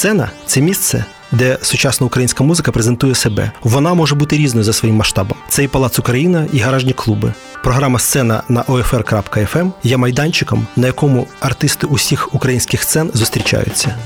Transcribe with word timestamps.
Сцена 0.00 0.30
це 0.46 0.60
місце, 0.60 1.04
де 1.32 1.58
сучасна 1.62 2.06
українська 2.06 2.44
музика 2.44 2.72
презентує 2.72 3.14
себе. 3.14 3.52
Вона 3.62 3.94
може 3.94 4.14
бути 4.14 4.36
різною 4.36 4.64
за 4.64 4.72
своїм 4.72 4.96
масштабом. 4.96 5.38
Це 5.48 5.64
і 5.64 5.68
Палац 5.68 5.98
Україна, 5.98 6.46
і 6.52 6.58
гаражні 6.58 6.92
клуби. 6.92 7.34
Програма 7.62 7.98
Сцена 7.98 8.42
на 8.48 8.62
OFR.FM 8.62 9.70
є 9.82 9.96
майданчиком, 9.96 10.66
на 10.76 10.86
якому 10.86 11.26
артисти 11.40 11.86
усіх 11.86 12.34
українських 12.34 12.82
сцен 12.82 13.10
зустрічаються. 13.14 13.96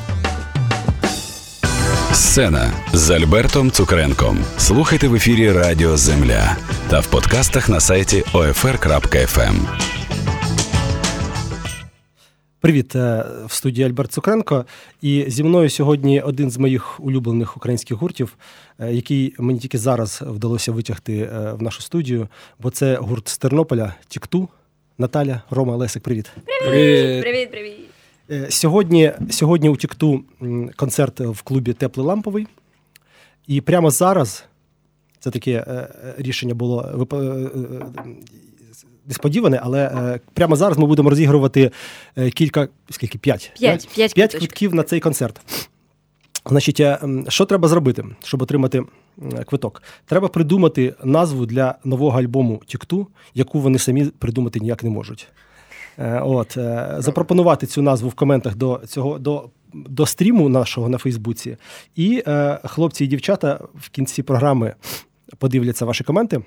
Сцена 2.13 2.73
з 2.93 3.11
Альбертом 3.11 3.71
Цукренком. 3.71 4.39
Слухайте 4.59 5.09
в 5.09 5.15
ефірі 5.15 5.53
Радіо 5.53 5.97
Земля 5.97 6.57
та 6.89 7.01
в 7.01 7.07
подкастах 7.07 7.69
на 7.69 7.81
сайті 7.81 8.25
OFR.FM. 8.33 9.55
Привіт, 12.65 12.97
е, 12.97 13.25
в 13.47 13.53
студії 13.53 13.87
Альберт 13.87 14.13
Цукренко. 14.13 14.65
І 15.03 15.25
зі 15.29 15.45
мною 15.45 15.71
сьогодні 15.71 16.21
один 16.21 16.51
з 16.51 16.59
моїх 16.59 17.01
улюблених 17.01 17.57
українських 17.57 17.97
гуртів, 17.97 18.37
е, 18.79 18.93
який 18.93 19.35
мені 19.39 19.59
тільки 19.59 19.79
зараз 19.79 20.23
вдалося 20.27 20.73
витягти 20.73 21.19
е, 21.19 21.53
в 21.53 21.63
нашу 21.63 21.83
студію, 21.83 22.29
бо 22.61 22.71
це 22.71 22.97
гурт 22.97 23.29
з 23.29 23.39
Тернополя 23.39 23.95
Тікту. 24.09 24.49
Наталя, 24.99 25.43
Рома, 25.51 25.77
Лесик, 25.77 26.03
привіт. 26.03 26.31
Привіт, 26.45 27.23
привіт, 27.23 27.51
привіт. 27.51 28.53
Сьогодні 28.53 29.13
сьогодні 29.31 29.69
у 29.69 29.77
Тікту 29.77 30.25
концерт 30.77 31.21
в 31.21 31.43
клубі 31.43 31.73
Теплий 31.73 32.07
Ламповий. 32.07 32.47
І 33.47 33.61
прямо 33.61 33.91
зараз 33.91 34.45
це 35.21 35.31
таке 35.31 35.87
рішення 36.19 36.55
було 36.55 37.07
несподіване, 39.09 39.61
але 39.63 39.85
е, 39.85 40.21
прямо 40.35 40.57
зараз 40.57 40.79
ми 40.79 40.87
будемо 40.87 41.11
розігрувати 41.11 41.71
е, 42.17 42.31
кілька 42.31 42.69
скільки 42.91 43.19
п'ять 43.19 43.53
П'ять 43.59 43.89
п'ять 43.95 44.15
п'ять 44.15 44.35
квитків 44.35 44.75
на 44.75 44.83
цей 44.83 45.01
концерт. 45.01 45.41
Значить, 46.47 46.81
е, 46.81 46.99
що 47.29 47.45
треба 47.45 47.69
зробити, 47.69 48.05
щоб 48.25 48.43
отримати 48.43 48.83
квиток? 49.47 49.83
Треба 50.07 50.29
придумати 50.29 50.95
назву 51.05 51.47
для 51.47 51.75
нового 51.85 52.19
альбому 52.19 52.63
Тікту, 52.67 53.07
яку 53.35 53.61
вони 53.61 53.79
самі 53.79 54.05
придумати 54.05 54.61
ніяк 54.61 54.85
не 54.85 54.91
можуть. 54.91 55.29
От 56.23 56.59
запропонувати 56.99 57.67
цю 57.67 57.83
назву 57.83 58.09
в 58.09 58.15
коментах 58.15 58.57
до 58.57 58.81
цього 58.87 59.19
до. 59.19 59.49
До 59.77 60.07
стріму 60.07 60.49
нашого 60.49 60.89
на 60.89 60.99
Фейсбуці, 60.99 61.57
і 61.97 62.23
е, 62.27 62.59
хлопці 62.65 63.05
і 63.05 63.07
дівчата 63.07 63.61
в 63.75 63.89
кінці 63.89 64.23
програми 64.23 64.75
подивляться 65.39 65.85
ваші 65.85 66.05
коменти 66.05 66.43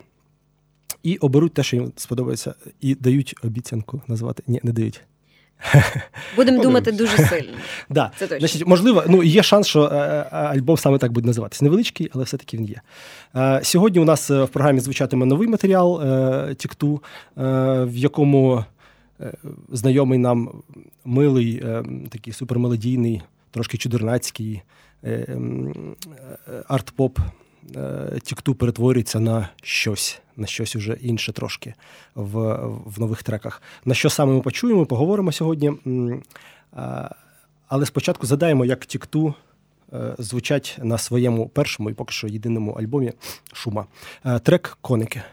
і 1.08 1.18
оберуть 1.18 1.54
те, 1.54 1.64
що 1.64 1.76
їм 1.76 1.92
сподобається, 1.96 2.54
і 2.82 2.96
дають 2.96 3.36
обіцянку 3.44 4.02
назвати. 4.08 4.44
Ні, 4.48 4.60
не 4.64 4.72
дають. 4.72 5.02
Будемо 6.36 6.64
думати 6.64 6.92
дуже 6.92 7.18
сильно. 7.18 7.58
Да. 7.90 8.12
Це 8.18 8.28
точно. 8.28 8.40
Значить, 8.40 8.68
Можливо, 8.68 9.04
ну 9.08 9.24
є 9.24 9.44
шанс, 9.44 9.68
що 9.68 9.84
е, 9.84 9.96
е, 9.96 10.36
альбом 10.36 10.78
саме 10.78 10.98
так 10.98 11.12
буде 11.12 11.28
називатися. 11.28 11.66
Невеличкий, 11.66 12.10
але 12.14 12.24
все-таки 12.24 12.58
він 12.58 12.66
є. 12.66 12.82
Е, 13.36 13.60
сьогодні 13.64 14.00
у 14.00 14.06
нас 14.06 14.30
в 14.30 14.48
програмі 14.48 14.80
звучатиме 14.80 15.26
новий 15.26 15.48
матеріал 15.48 16.02
Тікту, 16.54 17.04
в 17.36 17.96
якому 17.96 18.66
знайомий 19.72 20.20
нам 20.20 20.64
милий, 21.06 21.64
такий 22.10 22.34
супермелодійний, 22.34 23.22
трошки 23.52 23.78
чудернацький 23.78 24.62
арт-поп 26.70 27.20
Тікту 28.24 28.56
перетворюється 28.56 29.20
на 29.20 29.50
щось, 29.62 30.22
на 30.38 30.48
щось 30.48 30.76
уже 30.76 30.94
інше 30.94 31.34
трошки 31.34 31.74
в 32.16 32.56
в 32.86 33.00
нових 33.00 33.24
треках. 33.24 33.62
На 33.86 33.94
що 33.94 34.10
саме 34.10 34.34
ми 34.34 34.42
почуємо, 34.42 34.86
поговоримо 34.86 35.32
сьогодні. 35.32 35.74
Але 37.68 37.86
спочатку 37.86 38.28
задаємо, 38.28 38.66
як 38.66 38.86
Тікту 38.86 39.34
е, 39.94 40.16
звучать 40.18 40.78
на 40.84 40.98
своєму 40.98 41.48
першому 41.48 41.90
і 41.90 41.94
поки 41.94 42.14
що 42.14 42.28
єдиному 42.28 42.72
альбомі 42.72 43.14
Шума. 43.54 43.86
Е, 44.26 44.40
трек 44.40 44.78
Коники. 44.82 45.24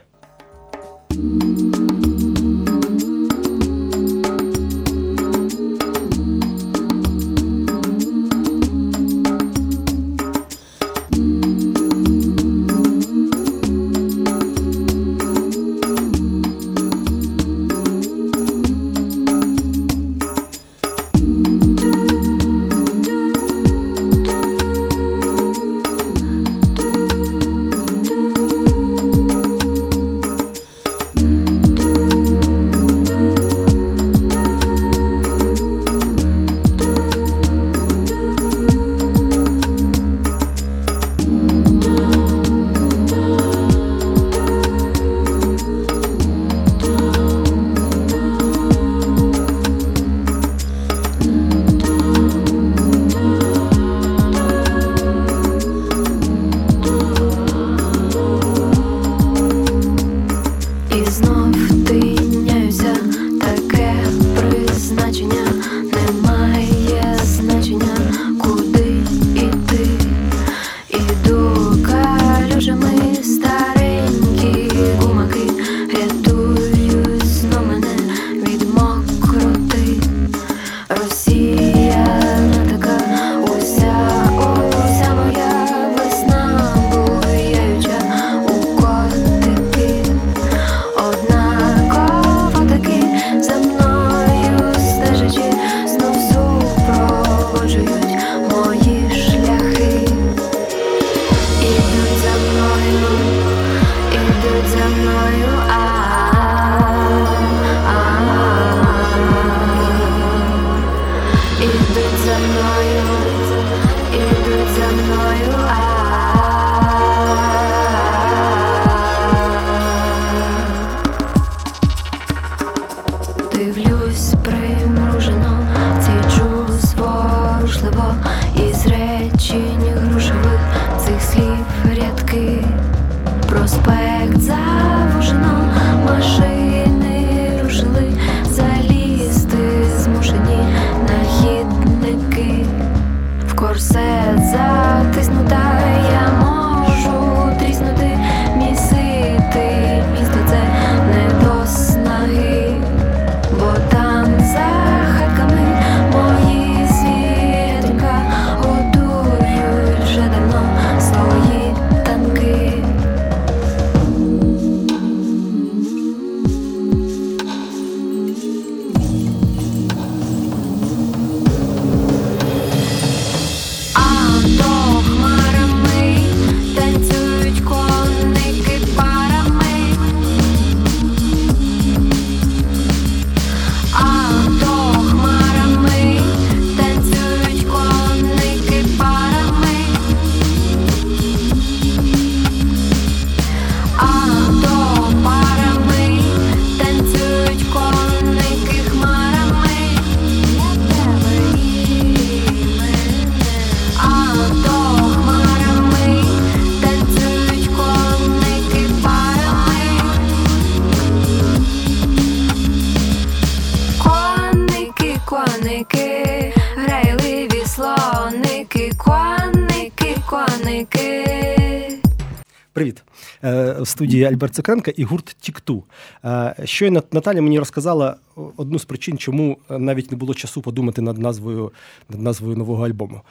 Студії 223.95 224.23
Альберт 224.23 224.55
Цукренко 224.55 224.91
і 224.91 225.03
гурт 225.03 225.35
Тікту. 225.39 225.83
Е, 226.25 226.55
щойно 226.63 227.03
Наталя 227.11 227.41
мені 227.41 227.59
розказала 227.59 228.15
одну 228.57 228.79
з 228.79 228.85
причин, 228.85 229.17
чому 229.17 229.57
навіть 229.69 230.11
не 230.11 230.17
було 230.17 230.33
часу 230.33 230.61
подумати 230.61 231.01
над 231.01 231.17
назвою 231.17 231.71
над 232.09 232.21
назвою 232.21 232.57
нового 232.57 232.85
альбому. 232.85 233.21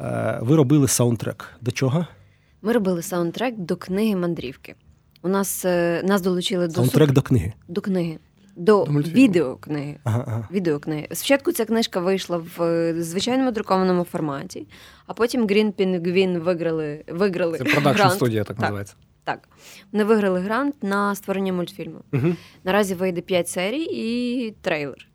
Е, 0.00 0.38
ви 0.42 0.56
робили 0.56 0.88
саундтрек. 0.88 1.50
До 1.60 1.70
чого? 1.70 2.06
Ми 2.62 2.72
робили 2.72 3.02
саундтрек 3.02 3.58
до 3.58 3.76
книги 3.76 4.16
мандрівки. 4.16 4.74
У 5.22 5.28
нас 5.28 5.64
нас 6.04 6.22
долучили 6.22 6.66
до 6.66 6.74
саундтрек 6.74 7.08
суп... 7.08 7.14
до 7.14 7.22
книги. 7.22 7.52
До 7.68 7.80
книги. 7.80 8.18
До 8.56 8.84
відеокниги. 8.84 9.96
Ага, 10.04 10.24
ага. 10.26 10.48
Відеокниги. 10.50 11.08
Спочатку 11.12 11.52
ця 11.52 11.64
книжка 11.64 12.00
вийшла 12.00 12.42
в 12.56 12.94
звичайному 12.98 13.50
друкованому 13.50 14.04
форматі, 14.04 14.66
а 15.06 15.14
потім 15.14 15.46
Green 15.46 15.72
Penguin 15.72 16.38
виграли. 16.38 17.04
виграли 17.08 17.58
Це 17.58 17.64
продакшн 17.64 18.08
студія, 18.08 18.44
так, 18.44 18.56
так 18.56 18.60
називається. 18.60 18.94
Так. 19.24 19.48
Вони 19.92 20.04
виграли 20.04 20.40
грант 20.40 20.74
на 20.82 21.14
створення 21.14 21.52
мультфільму. 21.52 22.00
Угу. 22.12 22.34
Наразі 22.64 22.94
вийде 22.94 23.20
5 23.20 23.48
серій 23.48 23.82
і 23.82 24.54
трейлер. 24.60 25.08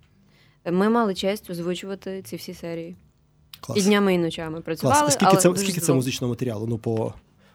Ми 0.65 0.89
мали 0.89 1.15
честь 1.15 1.49
озвучувати 1.49 2.21
ці 2.21 2.35
всі 2.35 2.53
серії. 2.53 2.95
Клас. 3.61 3.77
І 3.77 3.81
днями, 3.81 4.13
і 4.13 4.17
ночами 4.17 4.61
працювали. 4.61 5.01
Клас. 5.01 5.13
Скільки 5.13 5.31
але 5.31 5.41
це 5.41 5.49
дуже 5.49 5.61
скільки 5.61 5.81
це 5.81 5.93
музичного 5.93 6.33
матеріалу? 6.33 6.67
Ну, 6.67 6.77
по, 6.77 7.13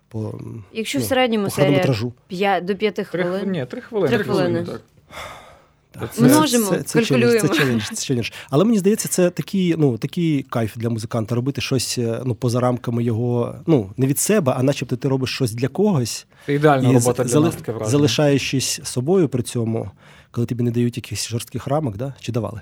по, 0.09 0.41
Якщо 0.73 0.99
ну, 0.99 1.05
в 1.05 1.09
середньому 1.09 1.45
по 1.45 1.51
серія 1.51 1.95
5 2.29 2.65
до 2.65 2.77
5 2.77 3.06
хвилин. 3.06 3.41
Три, 3.41 3.51
ні, 3.51 3.67
3 3.67 3.81
хвилини. 3.81 4.17
3 4.17 4.25
хвилини. 4.25 4.65
Так. 4.65 4.81
Це, 6.12 6.23
Множимо, 6.23 6.70
це, 6.70 6.82
це, 6.82 6.99
калькулюємо. 6.99 7.49
Це 7.49 7.55
челендж, 7.55 7.82
це 7.93 8.05
челендж. 8.05 8.31
Але 8.50 8.64
мені 8.64 8.79
здається, 8.79 9.08
це 9.08 9.31
такий, 9.31 9.75
ну, 9.79 9.99
такий 9.99 10.43
кайф 10.43 10.76
для 10.76 10.91
музиканта 10.91 11.35
робити 11.35 11.61
щось 11.61 11.99
ну, 12.25 12.35
поза 12.35 12.61
рамками 12.61 13.05
його, 13.05 13.55
ну, 13.67 13.91
не 13.96 14.06
від 14.06 14.19
себе, 14.19 14.55
а 14.56 14.62
начебто 14.62 14.96
ти 14.96 15.08
робиш 15.08 15.31
щось 15.31 15.52
для 15.52 15.69
когось. 15.69 16.26
Це 16.46 16.55
ідеальна 16.55 16.91
і 16.91 16.94
робота 16.94 17.25
для 17.25 17.41
нас, 17.41 17.55
таке 17.55 17.73
враження. 17.73 17.91
Залишаючись 17.91 18.81
собою 18.85 19.29
при 19.29 19.43
цьому, 19.43 19.91
коли 20.31 20.46
тобі 20.46 20.62
не 20.62 20.70
дають 20.70 20.96
якихось 20.96 21.29
жорстких 21.29 21.67
рамок, 21.67 21.96
да? 21.96 22.14
чи 22.20 22.32
давали? 22.32 22.61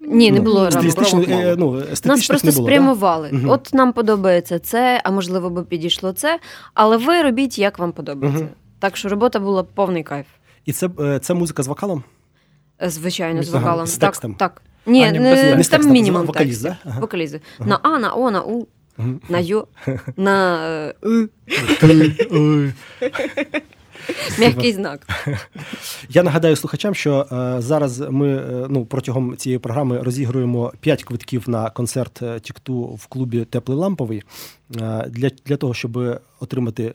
Ні, 0.00 0.32
не 0.32 0.40
було 0.40 0.70
рамок. 0.70 1.28
Е, 1.28 1.56
ну, 1.58 1.82
Нас 2.04 2.26
просто 2.26 2.46
не 2.46 2.52
було, 2.52 2.66
спрямували. 2.66 3.30
Да? 3.32 3.48
От 3.48 3.74
нам 3.74 3.92
подобається 3.92 4.58
це, 4.58 5.00
а 5.04 5.10
можливо 5.10 5.50
би 5.50 5.64
підійшло 5.64 6.12
це. 6.12 6.38
Але 6.74 6.96
ви 6.96 7.22
робіть, 7.22 7.58
як 7.58 7.78
вам 7.78 7.92
подобається. 7.92 8.44
Угу. 8.44 8.50
Так 8.78 8.96
що 8.96 9.08
робота 9.08 9.40
була 9.40 9.62
повний 9.62 10.02
кайф. 10.02 10.26
І 10.64 10.72
це, 10.72 10.88
це 11.22 11.34
музика 11.34 11.62
з 11.62 11.66
вокалом? 11.66 12.02
Звичайно, 12.80 13.42
з 13.42 13.48
вокалом. 13.50 13.86
З 13.86 13.96
текстом? 13.96 14.34
Так. 14.34 14.54
так. 14.54 14.62
Ні, 14.86 15.04
а, 15.04 15.12
не, 15.12 15.20
не, 15.20 15.56
не 15.56 15.64
там 15.64 15.90
мінімум 15.90 16.26
вокаліз. 16.26 16.62
Да? 16.62 16.76
Ага. 16.84 17.00
Вокалізи. 17.00 17.40
Ага. 17.58 17.68
На 17.68 17.78
А, 17.82 17.98
на 17.98 18.12
О, 18.12 18.30
на 18.30 18.42
У, 18.42 18.66
ага. 18.98 19.08
на 19.28 19.38
Ю, 19.38 19.66
на 20.16 20.92
И. 21.04 21.28
М'який 24.38 24.72
знак. 24.72 25.06
Я 26.08 26.22
нагадаю 26.22 26.56
слухачам, 26.56 26.94
що 26.94 27.26
е, 27.32 27.60
зараз 27.60 28.00
ми 28.00 28.36
е, 28.36 28.66
ну, 28.70 28.86
протягом 28.86 29.36
цієї 29.36 29.58
програми 29.58 30.02
розігруємо 30.02 30.72
5 30.80 31.04
квитків 31.04 31.48
на 31.48 31.70
концерт 31.70 32.22
Тікту 32.42 32.82
в 32.82 33.06
клубі 33.06 33.44
Теплий 33.44 33.78
Ламповий. 33.78 34.22
Е, 34.80 35.04
для, 35.08 35.30
для 35.46 35.56
того, 35.56 35.74
щоб 35.74 36.20
отримати 36.40 36.94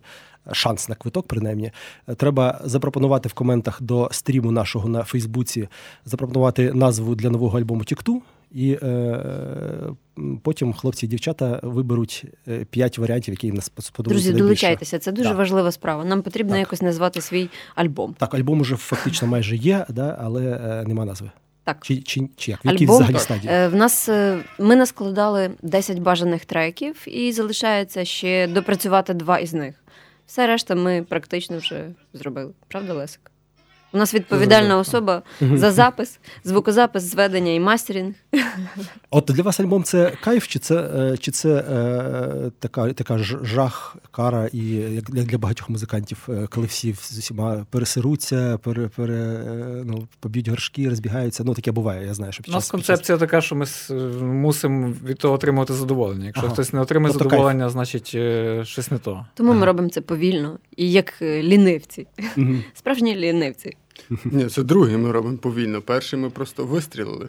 шанс 0.52 0.90
на 0.90 0.96
квиток, 0.96 1.28
принаймні, 1.28 1.72
треба 2.18 2.62
запропонувати 2.64 3.30
в 3.30 3.34
коментах 3.34 3.82
до 3.82 4.10
стріму 4.12 4.52
нашого 4.52 4.90
на 4.90 5.04
Фейсбуці, 5.04 5.68
запропонувати 6.06 6.74
назву 6.74 7.16
для 7.16 7.30
нового 7.30 7.60
альбому 7.60 7.84
Тікту. 7.84 8.22
І 8.54 8.78
е, 8.84 9.20
потім 10.42 10.74
хлопці 10.74 11.06
і 11.06 11.10
дівчата 11.10 11.60
виберуть 11.64 12.26
п'ять 12.70 12.98
варіантів, 12.98 13.34
які 13.34 13.48
їм 13.48 13.62
сподобаються. 13.62 14.02
Друзі, 14.04 14.26
найбільше. 14.26 14.44
долучайтеся. 14.44 15.00
Це 15.00 15.12
дуже 15.12 15.30
так. 15.30 15.38
важлива 15.38 15.72
справа. 15.72 16.06
Нам 16.06 16.22
потрібно 16.22 16.52
так. 16.52 16.60
якось 16.60 16.82
назвати 16.82 17.22
свій 17.22 17.50
альбом. 17.76 18.16
Так, 18.18 18.34
альбом 18.34 18.62
уже 18.62 18.76
фактично 18.76 19.28
майже 19.28 19.56
є, 19.56 19.86
да, 19.90 20.18
але 20.22 20.44
е, 20.44 20.84
нема 20.88 21.06
назви. 21.06 21.32
Так. 21.64 21.78
Чи, 21.82 22.02
чи, 22.02 22.22
чи 22.38 22.52
як? 22.52 22.66
В 22.66 22.68
якій 22.68 22.84
Альбом, 22.84 22.96
взагалі 22.96 23.20
стадії? 23.20 23.54
Е, 23.54 23.68
в 23.68 23.76
нас 23.76 24.10
ми 24.60 24.76
наскладали 24.76 25.52
10 25.62 26.00
бажаних 26.00 26.46
треків, 26.46 27.04
і 27.08 27.32
залишається 27.32 28.06
ще 28.06 28.48
допрацювати 28.48 29.14
два 29.14 29.40
із 29.40 29.54
них. 29.54 29.83
Все 30.28 30.48
решта 30.48 30.76
ми 30.76 31.04
практично 31.10 31.58
вже 31.58 31.90
зробили. 32.14 32.52
Правда, 32.68 32.94
Лесик? 32.94 33.32
У 33.92 33.98
нас 33.98 34.14
відповідальна 34.14 34.78
особа 34.78 35.22
за 35.42 35.72
запис, 35.72 36.20
звукозапис, 36.44 37.04
зведення 37.04 37.52
і 37.52 37.60
мастерінг. 37.60 38.14
От 39.10 39.26
для 39.26 39.44
вас 39.44 39.60
альбом 39.60 39.84
це 39.84 40.14
кайф, 40.22 40.48
чи 40.48 40.60
це 40.60 41.16
чи 41.20 41.32
це 41.32 41.50
е, 41.50 42.52
така 42.60 42.94
така 42.94 43.18
жах, 43.18 43.98
кара, 44.12 44.50
і 44.54 44.66
як 44.70 45.04
для, 45.04 45.24
для 45.24 45.38
багатьох 45.38 45.70
музикантів, 45.70 46.28
коли 46.50 46.68
всі 46.68 46.94
з 46.94 47.18
усіма 47.18 47.66
пересруться, 47.70 48.58
пере, 48.64 48.90
пере, 48.96 49.44
ну, 49.86 50.08
поб'ють 50.20 50.48
горшки, 50.48 50.90
розбігаються. 50.90 51.44
Ну 51.44 51.54
таке 51.54 51.72
буває. 51.72 52.08
Я 52.08 52.14
знаю, 52.14 52.32
що 52.32 52.44
під 52.44 52.54
час, 52.54 52.54
У 52.54 52.58
нас 52.58 52.72
концепція 52.72 53.18
час... 53.18 53.20
така, 53.20 53.42
що 53.42 53.56
ми 53.56 53.66
мусимо 54.22 54.94
від 55.06 55.18
того 55.18 55.34
отримувати 55.34 55.74
задоволення. 55.74 56.26
Якщо 56.26 56.46
ага. 56.46 56.54
хтось 56.54 56.74
не 56.74 56.82
отримає 56.82 57.14
тобто 57.14 57.30
задоволення, 57.30 57.64
кайф. 57.64 57.72
значить 57.72 58.08
щось 58.68 58.92
не 58.92 58.98
то. 58.98 59.26
Тому 59.34 59.50
ага. 59.50 59.60
ми 59.60 59.66
робимо 59.66 59.90
це 59.90 60.02
повільно 60.02 60.60
і 60.78 60.92
як 60.92 61.22
лінивці, 61.22 62.08
справжні 62.74 63.16
лінивці. 63.16 63.78
Ні, 64.26 64.46
це 64.46 64.64
другий 64.64 64.98
ми 64.98 65.12
робимо 65.12 65.38
повільно. 65.38 65.82
Перший 65.82 66.20
ми 66.20 66.30
просто 66.30 66.66
вистрілили. 66.66 67.28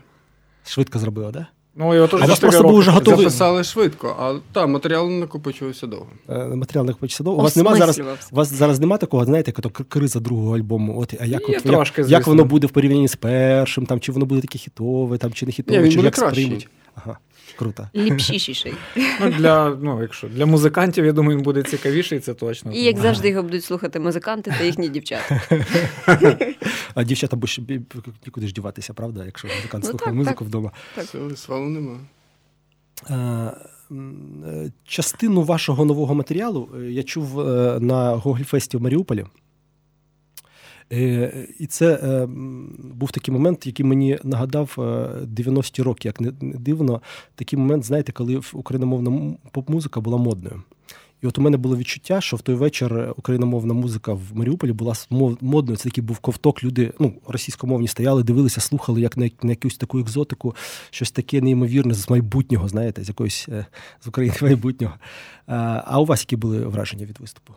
Швидко 0.64 0.98
зробила, 0.98 1.32
так? 1.32 1.42
Да? 1.42 1.48
Ну, 1.76 1.94
його 1.94 2.08
а 2.12 2.26
вас 2.26 2.38
просто 2.40 2.62
був 2.62 2.78
вже 2.78 2.90
готовий. 2.90 3.18
Записали 3.18 3.64
швидко, 3.64 4.16
а 4.20 4.34
та, 4.52 4.66
матеріал 4.66 5.10
накопичувався 5.10 5.86
довго. 5.86 6.06
Е, 6.28 6.44
матеріал 6.44 6.86
накопичувався 6.86 7.24
довго. 7.24 7.40
У 7.40 7.42
вас 7.42 7.56
нема 7.56 7.76
зараз 7.76 7.98
у 8.32 8.36
вас 8.36 8.52
зараз 8.52 8.80
немає 8.80 8.98
такого, 8.98 9.24
знаєте, 9.24 9.52
як 9.64 9.72
криза 9.88 10.20
другого 10.20 10.56
альбому. 10.56 11.00
От, 11.00 11.14
а 11.20 11.24
як, 11.24 11.48
Є 11.48 11.56
от, 11.58 11.62
трошки, 11.64 12.00
як, 12.00 12.10
як 12.10 12.26
воно 12.26 12.44
буде 12.44 12.66
в 12.66 12.70
порівнянні 12.70 13.08
з 13.08 13.16
першим, 13.16 13.86
там, 13.86 14.00
чи 14.00 14.12
воно 14.12 14.26
буде 14.26 14.40
таке 14.40 14.58
хітове, 14.58 15.18
там, 15.18 15.32
чи 15.32 15.46
не 15.46 15.52
хітове, 15.52 15.80
Ні, 15.82 15.88
чи 15.90 15.96
буде 15.96 16.06
як 16.06 16.14
краще. 16.14 16.34
сприймуть. 16.34 16.68
Ага. 16.94 17.18
Круто. 17.56 17.88
Ліпшіший. 17.94 18.74
Ну, 19.20 19.30
для 19.30 19.70
ну, 19.82 20.02
якщо, 20.02 20.28
для 20.28 20.46
музикантів, 20.46 21.04
я 21.04 21.12
думаю, 21.12 21.36
він 21.36 21.44
буде 21.44 21.62
цікавіший, 21.62 22.20
це 22.20 22.34
точно. 22.34 22.72
І 22.72 22.82
як 22.82 22.98
завжди 22.98 23.28
його 23.28 23.42
будуть 23.42 23.64
слухати 23.64 24.00
музиканти 24.00 24.54
та 24.58 24.64
їхні 24.64 24.88
дівчата. 24.88 25.40
А 26.94 27.04
дівчата 27.04 27.36
бо 27.36 27.46
нікуди 28.26 28.46
ж 28.46 28.54
діватися, 28.54 28.94
правда, 28.94 29.24
якщо 29.24 29.48
музикант 29.48 29.84
ну, 29.84 29.90
слухає 29.90 30.10
так, 30.10 30.14
музику 30.14 30.38
так. 30.38 30.48
вдома. 30.48 30.72
Так. 30.94 31.06
Свалу 31.36 31.68
нема. 31.68 31.98
Частину 34.84 35.42
вашого 35.42 35.84
нового 35.84 36.14
матеріалу 36.14 36.68
я 36.88 37.02
чув 37.02 37.46
на 37.80 38.10
Гогльфесті 38.10 38.76
в 38.76 38.82
Маріуполі. 38.82 39.24
І 41.58 41.66
це 41.68 42.26
був 42.78 43.10
такий 43.10 43.32
момент, 43.34 43.66
який 43.66 43.86
мені 43.86 44.18
нагадав 44.24 44.74
90-ті 44.76 45.82
роки, 45.82 46.08
як 46.08 46.20
не 46.20 46.32
дивно, 46.40 47.00
такий 47.34 47.58
момент, 47.58 47.84
знаєте, 47.84 48.12
коли 48.12 48.40
україномовна 48.52 49.36
поп-музика 49.52 50.00
була 50.00 50.16
модною. 50.16 50.62
І 51.24 51.26
от 51.26 51.38
у 51.38 51.42
мене 51.42 51.56
було 51.56 51.76
відчуття, 51.76 52.20
що 52.20 52.36
в 52.36 52.40
той 52.40 52.54
вечір 52.54 53.14
україномовна 53.16 53.74
музика 53.74 54.12
в 54.12 54.22
Маріуполі 54.34 54.72
була 54.72 54.94
модною. 55.40 55.76
Це 55.76 55.84
такий 55.84 56.04
був 56.04 56.18
ковток. 56.18 56.64
Люди 56.64 56.92
ну, 56.98 57.14
російськомовні 57.26 57.88
стояли, 57.88 58.22
дивилися, 58.22 58.60
слухали 58.60 59.00
як 59.00 59.16
на, 59.16 59.30
на 59.42 59.50
якусь 59.50 59.76
таку 59.76 59.98
екзотику, 59.98 60.54
щось 60.90 61.10
таке 61.10 61.40
неймовірне 61.40 61.94
з 61.94 62.10
майбутнього, 62.10 62.68
знаєте, 62.68 63.04
з 63.04 63.08
якоїсь 63.08 63.48
з 64.00 64.06
України 64.08 64.36
майбутнього. 64.42 64.94
А 65.46 66.00
у 66.00 66.04
вас 66.04 66.20
які 66.20 66.36
були 66.36 66.66
враження 66.66 67.04
від 67.04 67.20
виступу? 67.20 67.54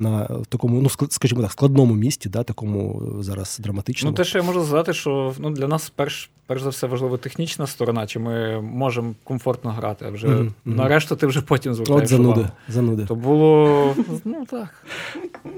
На 0.00 0.28
такому, 0.48 0.80
ну 0.80 1.08
скажімо 1.08 1.42
так, 1.42 1.52
складному 1.52 1.94
місті, 1.94 2.28
да, 2.28 2.42
такому 2.42 3.02
зараз 3.20 3.58
драматичному. 3.62 4.10
Ну, 4.10 4.16
те, 4.16 4.24
що 4.24 4.38
я 4.38 4.44
можу 4.44 4.60
сказати, 4.60 4.92
що 4.92 5.34
ну, 5.38 5.50
для 5.50 5.68
нас 5.68 5.92
перш, 5.96 6.30
перш 6.46 6.62
за 6.62 6.68
все 6.68 6.86
важлива 6.86 7.16
технічна 7.16 7.66
сторона, 7.66 8.06
чи 8.06 8.18
ми 8.18 8.60
можемо 8.60 9.14
комфортно 9.24 9.70
грати, 9.70 10.04
а 10.08 10.10
вже 10.10 10.26
mm-hmm. 10.26 10.50
нарешту 10.64 11.16
ти 11.16 11.26
вже 11.26 11.40
потім 11.40 11.74
звертаєш 11.74 12.02
От 12.02 12.08
зануди, 12.08 12.40
увагу. 12.40 12.50
зануди. 12.68 13.06
То 13.06 13.14
було 13.14 13.94
ну 14.24 14.46
так. 14.50 14.84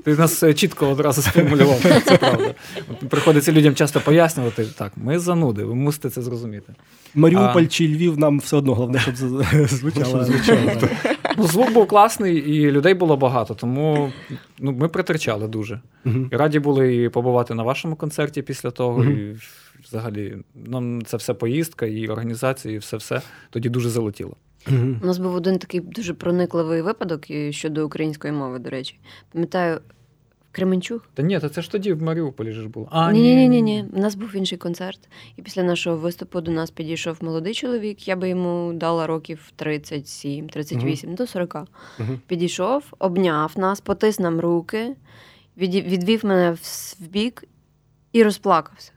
Ти 0.05 0.17
нас 0.17 0.45
чітко 0.55 0.89
одразу 0.89 1.23
сформулював, 1.23 1.81
це 1.81 2.17
правда. 2.17 2.55
Приходиться 3.09 3.53
людям 3.53 3.75
часто 3.75 4.01
пояснювати, 4.01 4.65
так, 4.65 4.93
ми 4.97 5.19
зануди, 5.19 5.65
ви 5.65 5.75
мусите 5.75 6.11
це 6.11 6.23
зрозуміти. 6.23 6.75
Маріуполь 7.15 7.63
а... 7.63 7.67
чи 7.67 7.89
Львів 7.89 8.19
нам 8.19 8.39
все 8.39 8.57
одно, 8.57 8.75
головне, 8.75 9.01
щоб 9.01 9.17
звучало. 9.67 10.27
Ну, 10.83 10.89
Звук 11.39 11.73
був 11.73 11.87
класний, 11.87 12.37
і 12.37 12.71
людей 12.71 12.95
було 12.95 13.17
багато, 13.17 13.55
тому 13.55 14.13
ну, 14.59 14.73
ми 14.73 14.89
притерчали 14.89 15.49
дуже. 15.49 15.81
Uh-huh. 16.07 16.29
І 16.33 16.37
раді 16.37 16.59
були 16.59 16.97
і 16.97 17.09
побувати 17.09 17.55
на 17.55 17.63
вашому 17.63 17.97
концерті 17.97 18.43
після 18.43 18.71
того. 18.71 19.03
Uh-huh. 19.03 19.33
І 19.33 19.37
взагалі, 19.85 20.37
нам 20.55 21.05
це 21.05 21.17
все 21.17 21.35
поїздка, 21.35 21.87
і 21.87 22.09
організація, 22.09 22.75
і 22.75 22.79
все-все 22.79 23.23
тоді 23.51 23.69
дуже 23.69 23.91
залетіло. 23.91 24.37
Uh-huh. 24.67 25.03
У 25.03 25.07
нас 25.07 25.19
був 25.19 25.35
один 25.35 25.59
такий 25.59 25.81
дуже 25.81 26.15
проникливий 26.15 26.83
випадок 26.83 27.25
щодо 27.51 27.87
української 27.87 28.33
мови, 28.33 28.59
до 28.59 28.71
речі. 28.71 28.99
Пам'ятаю, 29.33 29.81
Кременчуг. 30.53 31.07
Та 31.15 31.23
ні, 31.23 31.41
та 31.41 31.49
це 31.49 31.63
ж 31.63 31.71
тоді 31.71 31.93
в 31.93 32.03
Маріуполі 32.03 32.53
ж 32.53 32.69
було. 32.69 32.89
А, 32.91 33.13
ні, 33.13 33.35
ні, 33.35 33.49
ні, 33.49 33.63
ні. 33.63 33.85
У 33.93 33.99
нас 33.99 34.15
був 34.15 34.37
інший 34.37 34.59
концерт, 34.59 35.09
і 35.37 35.43
після 35.43 35.63
нашого 35.63 35.97
виступу 35.97 36.41
до 36.41 36.51
нас 36.51 36.71
підійшов 36.71 37.17
молодий 37.21 37.55
чоловік. 37.55 38.09
Я 38.09 38.17
би 38.17 38.29
йому 38.29 38.73
дала 38.73 39.07
років 39.07 39.53
37, 39.57 40.49
38, 40.49 41.15
до 41.15 41.27
40. 41.27 41.57
Мгм. 41.99 42.21
Підійшов, 42.27 42.85
обняв 42.99 43.53
нас, 43.57 43.81
потис 43.81 44.19
нам 44.19 44.41
руки, 44.41 44.97
відвів 45.57 46.27
мене 46.27 46.51
в 46.53 46.59
в 47.01 47.09
бік 47.09 47.45
і 48.13 48.23
розплакався. 48.23 48.93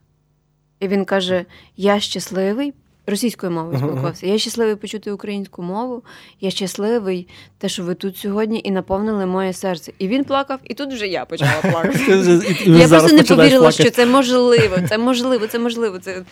І 0.79 0.87
він 0.87 1.05
каже: 1.05 1.45
Я 1.77 1.99
щасливий. 1.99 2.73
Російською 3.07 3.51
мовою 3.51 3.77
спілкувався. 3.77 4.27
Я 4.27 4.37
щасливий 4.37 4.75
почути 4.75 5.11
українську 5.11 5.63
мову. 5.63 6.03
Я 6.41 6.49
щасливий, 6.49 7.27
те, 7.57 7.69
що 7.69 7.83
ви 7.83 7.95
тут 7.95 8.17
сьогодні, 8.17 8.61
і 8.63 8.71
наповнили 8.71 9.25
моє 9.25 9.53
серце. 9.53 9.91
І 9.99 10.07
він 10.07 10.23
плакав, 10.23 10.59
і 10.63 10.73
тут 10.73 10.93
вже 10.93 11.07
я 11.07 11.25
почала 11.25 11.61
плакати. 11.61 12.41
Я 12.65 12.87
просто 12.87 13.15
не 13.15 13.23
повірила, 13.23 13.71
що 13.71 13.91
це 13.91 14.05
можливо, 14.05 14.77
це 14.89 14.97
можливо, 14.97 15.47
це 15.47 15.59
можливо. 15.59 15.99
Це 15.99 16.23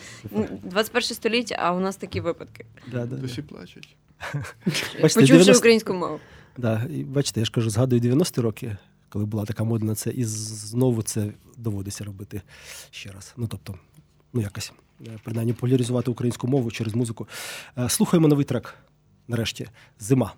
21 0.62 1.02
століття, 1.02 1.56
а 1.58 1.72
у 1.72 1.80
нас 1.80 1.96
такі 1.96 2.20
випадки. 2.20 2.64
Да, 2.92 2.98
да, 2.98 3.06
да. 3.06 3.16
Досі 3.16 3.42
плачуть. 3.42 3.96
Почувши 5.00 5.52
українську 5.52 5.94
мову. 5.94 6.20
Да, 6.56 6.86
і 6.90 7.04
бачите, 7.04 7.40
я 7.40 7.46
ж 7.46 7.52
кажу, 7.52 7.70
згадую 7.70 8.02
90-ті 8.02 8.40
роки, 8.40 8.76
коли 9.08 9.24
була 9.24 9.44
така 9.44 9.64
мода 9.64 9.86
на 9.86 9.94
це, 9.94 10.10
і 10.10 10.24
знову 10.24 11.02
це 11.02 11.26
доводиться 11.56 12.04
робити 12.04 12.42
ще 12.90 13.12
раз. 13.12 13.34
Ну 13.36 13.46
тобто, 13.46 13.74
ну 14.32 14.40
якось 14.40 14.72
принаймні 15.22 15.52
популяризувати 15.52 16.10
українську 16.10 16.46
мову 16.48 16.70
через 16.70 16.94
музику. 16.94 17.28
Е, 17.78 17.88
Слухаємо 17.88 18.28
новий 18.28 18.44
трек. 18.44 18.74
Нарешті 19.28 19.68
зима, 20.00 20.32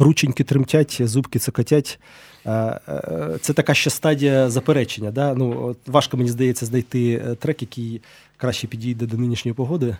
рученьки 0.00 0.44
тремтять, 0.44 0.98
зубки 1.00 1.38
цокотять. 1.38 2.00
Е, 2.46 2.52
е, 2.88 3.38
це 3.40 3.52
така 3.52 3.74
ще 3.74 3.90
стадія 3.90 4.50
заперечення. 4.50 5.10
Да? 5.10 5.34
Ну, 5.34 5.66
от 5.66 5.78
Важко, 5.88 6.16
мені 6.16 6.30
здається, 6.30 6.66
знайти 6.66 7.22
е, 7.26 7.34
трек, 7.34 7.62
який 7.62 8.02
краще 8.36 8.66
підійде 8.66 9.06
до 9.06 9.16
нинішньої 9.16 9.54
погоди. 9.54 9.96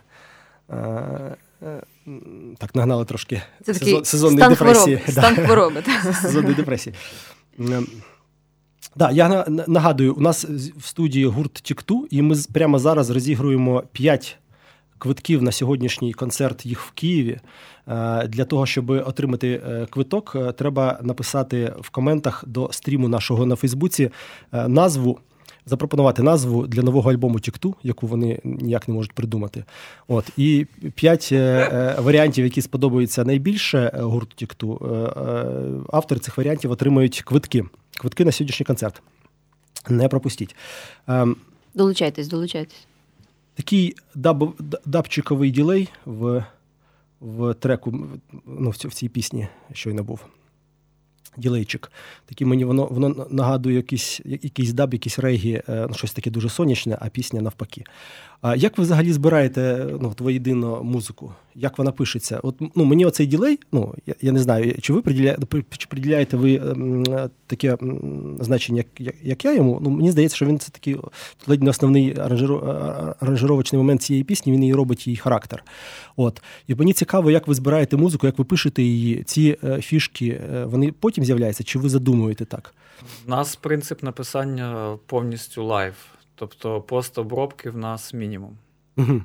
Так, 2.58 2.74
нагнали 2.74 3.04
трошки 3.04 3.42
Це 3.64 3.74
сезон, 3.74 4.04
сезонної 4.04 4.38
стан 4.38 4.52
депресії. 4.52 4.96
Хвороб, 4.96 5.12
стан 5.12 5.46
хвороби. 5.46 5.82
Сезонної 6.22 6.54
депресії. 6.54 6.94
Да, 8.96 9.10
я 9.10 9.46
нагадую, 9.48 10.14
у 10.14 10.20
нас 10.20 10.44
в 10.76 10.86
студії 10.86 11.26
гурт 11.26 11.52
Тікту, 11.52 12.06
і 12.10 12.22
ми 12.22 12.36
прямо 12.52 12.78
зараз 12.78 13.10
розігруємо 13.10 13.82
5 13.92 14.38
квитків 15.00 15.42
на 15.42 15.52
сьогоднішній 15.52 16.12
концерт 16.12 16.66
їх 16.66 16.80
в 16.80 16.90
Києві. 16.90 17.40
Е, 17.88 18.26
для 18.28 18.44
того, 18.44 18.66
щоб 18.66 18.90
отримати 18.90 19.62
е, 19.68 19.86
квиток, 19.90 20.32
е, 20.36 20.52
треба 20.52 20.98
написати 21.02 21.74
в 21.80 21.90
коментах 21.90 22.44
до 22.46 22.68
стріму 22.72 23.08
нашого 23.08 23.46
на 23.46 23.56
Фейсбуці 23.56 24.10
назву. 24.52 25.18
Запропонувати 25.66 26.22
назву 26.22 26.66
для 26.66 26.82
нового 26.82 27.10
альбому 27.10 27.40
Тікту, 27.40 27.74
яку 27.82 28.06
вони 28.06 28.40
ніяк 28.44 28.88
не 28.88 28.94
можуть 28.94 29.12
придумати. 29.12 29.64
От 30.08 30.30
і 30.36 30.66
п'ять 30.94 31.32
варіантів, 31.98 32.44
які 32.44 32.62
сподобаються 32.62 33.24
найбільше 33.24 33.92
гурту 33.94 34.36
Тікту. 34.36 34.78
Автори 35.92 36.20
цих 36.20 36.38
варіантів 36.38 36.70
отримують 36.70 37.22
квитки. 37.22 37.64
Квитки 38.00 38.24
на 38.24 38.32
сьогоднішній 38.32 38.66
концерт. 38.66 39.02
Не 39.88 40.08
пропустіть. 40.08 40.56
Ем, 41.08 41.36
долучайтесь, 41.74 42.28
долучайтесь. 42.28 42.86
Такий 43.60 43.96
даб, 44.14 44.54
дабчиковий 44.86 45.50
ділей 45.50 45.88
в 46.04 46.44
в 47.20 47.54
треку, 47.54 48.08
ну, 48.46 48.70
в 48.70 48.76
цій 48.76 49.08
пісні 49.08 49.48
щойно 49.72 50.04
був. 50.04 50.20
Ділейчик. 51.36 51.92
Такий 52.26 52.46
мені 52.46 52.64
воно 52.64 52.86
воно 52.86 53.26
нагадує 53.30 53.76
якийсь 53.76 54.20
якийсь 54.24 54.72
даб, 54.72 54.94
якийсь 54.94 55.18
регі, 55.18 55.62
е, 55.68 55.86
ну, 55.88 55.94
щось 55.94 56.12
таке 56.12 56.30
дуже 56.30 56.48
сонячне, 56.48 56.98
а 57.00 57.08
пісня 57.08 57.40
навпаки. 57.40 57.84
А 58.42 58.56
як 58.56 58.78
ви 58.78 58.84
взагалі 58.84 59.12
збираєте 59.12 59.86
ну, 60.00 60.14
воєдину 60.18 60.82
музику? 60.82 61.32
Як 61.54 61.78
вона 61.78 61.92
пишеться? 61.92 62.40
От 62.42 62.54
ну 62.74 62.84
мені 62.84 63.06
оцей 63.06 63.26
ділей, 63.26 63.58
ну 63.72 63.94
я, 64.06 64.14
я 64.20 64.32
не 64.32 64.38
знаю, 64.38 64.74
чи 64.80 64.92
ви 64.92 65.02
приділяєте, 65.02 65.62
чи 65.78 65.86
приділяєте 65.86 66.36
ви 66.36 66.54
м, 66.54 67.04
таке 67.46 67.76
м, 67.82 68.36
значення, 68.40 68.84
як, 68.98 69.14
як 69.22 69.44
я 69.44 69.54
йому? 69.54 69.78
Ну 69.82 69.90
мені 69.90 70.10
здається, 70.10 70.36
що 70.36 70.46
він 70.46 70.58
це 70.58 70.70
такий 70.70 70.96
ледь 71.46 71.62
не 71.62 71.70
основний 71.70 72.16
аранжировочний 73.20 73.78
момент 73.78 74.02
цієї 74.02 74.24
пісні. 74.24 74.52
Він 74.52 74.62
її 74.62 74.74
робить 74.74 75.06
її 75.06 75.16
характер. 75.16 75.64
От 76.16 76.42
і 76.66 76.74
мені 76.74 76.92
цікаво, 76.92 77.30
як 77.30 77.48
ви 77.48 77.54
збираєте 77.54 77.96
музику, 77.96 78.26
як 78.26 78.38
ви 78.38 78.44
пишете 78.44 78.82
її. 78.82 79.22
Ці 79.22 79.56
е, 79.64 79.80
фішки 79.80 80.40
е, 80.54 80.64
вони 80.64 80.92
потім 80.92 81.24
з'являються, 81.24 81.64
чи 81.64 81.78
ви 81.78 81.88
задумуєте 81.88 82.44
так? 82.44 82.74
У 83.26 83.30
нас 83.30 83.56
принцип 83.56 84.02
написання 84.02 84.98
повністю 85.06 85.64
live. 85.64 85.94
Тобто 86.40 86.80
постобробки 86.80 87.70
в 87.70 87.76
нас 87.76 88.14
мінімум. 88.14 88.56
Угу. 88.96 89.22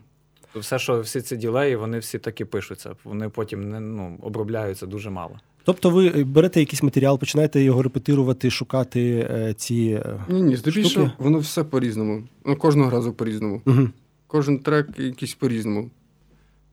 Все, 0.55 0.79
що 0.79 1.01
всі 1.01 1.21
ці 1.21 1.37
ділеї, 1.37 1.75
вони 1.75 1.99
всі 1.99 2.19
таки 2.19 2.45
пишуться. 2.45 2.95
Вони 3.03 3.29
потім 3.29 3.69
не 3.69 3.79
ну, 3.79 4.17
обробляються 4.21 4.85
дуже 4.85 5.09
мало. 5.09 5.39
Тобто 5.63 5.89
ви 5.89 6.23
берете 6.23 6.59
якийсь 6.59 6.83
матеріал, 6.83 7.19
починаєте 7.19 7.61
його 7.61 7.83
репетирувати, 7.83 8.49
шукати 8.49 9.27
е, 9.31 9.53
ці. 9.53 10.01
Е, 10.05 10.19
ні, 10.29 10.41
ні, 10.41 10.55
здебільшого 10.55 11.11
воно 11.17 11.37
все 11.37 11.63
по-різному. 11.63 12.23
Ну, 12.45 12.55
Кожного 12.55 12.89
разу 12.89 13.13
по-різному. 13.13 13.61
Угу. 13.65 13.89
Кожен 14.27 14.59
трек 14.59 14.87
якийсь 14.97 15.33
по-різному. 15.33 15.89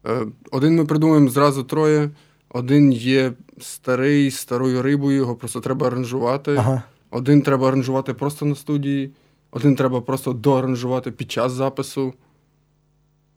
Е, 0.06 0.26
один 0.50 0.76
ми 0.76 0.84
придумаємо 0.84 1.28
зразу 1.28 1.62
троє, 1.62 2.10
один 2.48 2.92
є 2.92 3.32
старий, 3.60 4.30
старою 4.30 4.82
рибою, 4.82 5.16
його 5.16 5.36
просто 5.36 5.60
треба 5.60 5.86
аранжувати. 5.86 6.56
Ага. 6.58 6.82
Один 7.10 7.42
треба 7.42 7.68
аранжувати 7.68 8.14
просто 8.14 8.46
на 8.46 8.54
студії. 8.54 9.10
Один 9.54 9.76
треба 9.76 10.00
просто 10.00 10.32
доаранжувати 10.32 11.10
під 11.10 11.32
час 11.32 11.52
запису. 11.52 12.14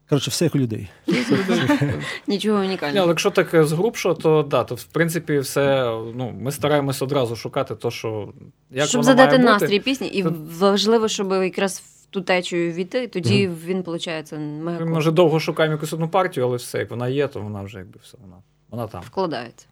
Коротше, 0.09 0.31
все 0.31 0.45
як 0.45 0.55
у 0.55 0.57
людей. 0.57 0.89
Нічого 2.27 2.59
унікального. 2.59 2.99
Але 2.99 3.09
якщо 3.09 3.31
так 3.31 3.53
е, 3.53 3.65
згрубшо, 3.65 4.13
то 4.13 4.43
да, 4.43 4.63
то 4.63 4.75
в 4.75 4.83
принципі 4.83 5.39
все. 5.39 5.83
Ну, 6.15 6.35
ми 6.39 6.51
стараємось 6.51 7.01
одразу 7.01 7.35
шукати 7.35 7.75
то, 7.75 7.91
що 7.91 8.33
як 8.71 8.87
щоб 8.87 9.01
воно 9.01 9.11
задати 9.11 9.37
має 9.37 9.49
настрій 9.49 9.67
бути. 9.67 9.79
пісні, 9.79 10.07
і 10.07 10.23
то... 10.23 10.35
важливо, 10.59 11.07
щоб 11.07 11.31
якраз 11.31 11.79
в 11.79 12.05
ту 12.05 12.21
течію 12.21 12.73
війти, 12.73 13.07
тоді 13.07 13.47
mm-hmm. 13.47 13.65
він 13.65 13.77
виходить 13.77 14.33
мега. 14.63 14.79
Ми 14.79 14.85
може 14.85 15.11
довго 15.11 15.39
шукаємо 15.39 15.73
якусь 15.73 15.93
одну 15.93 16.09
партію, 16.09 16.45
але 16.45 16.57
все, 16.57 16.79
як 16.79 16.89
вона 16.89 17.07
є, 17.07 17.27
то 17.27 17.41
вона 17.41 17.61
вже 17.61 17.77
якби 17.77 17.99
все 18.03 18.17
вона, 18.21 18.35
вона 18.69 18.87
там. 18.87 19.01
Вкладається. 19.01 19.67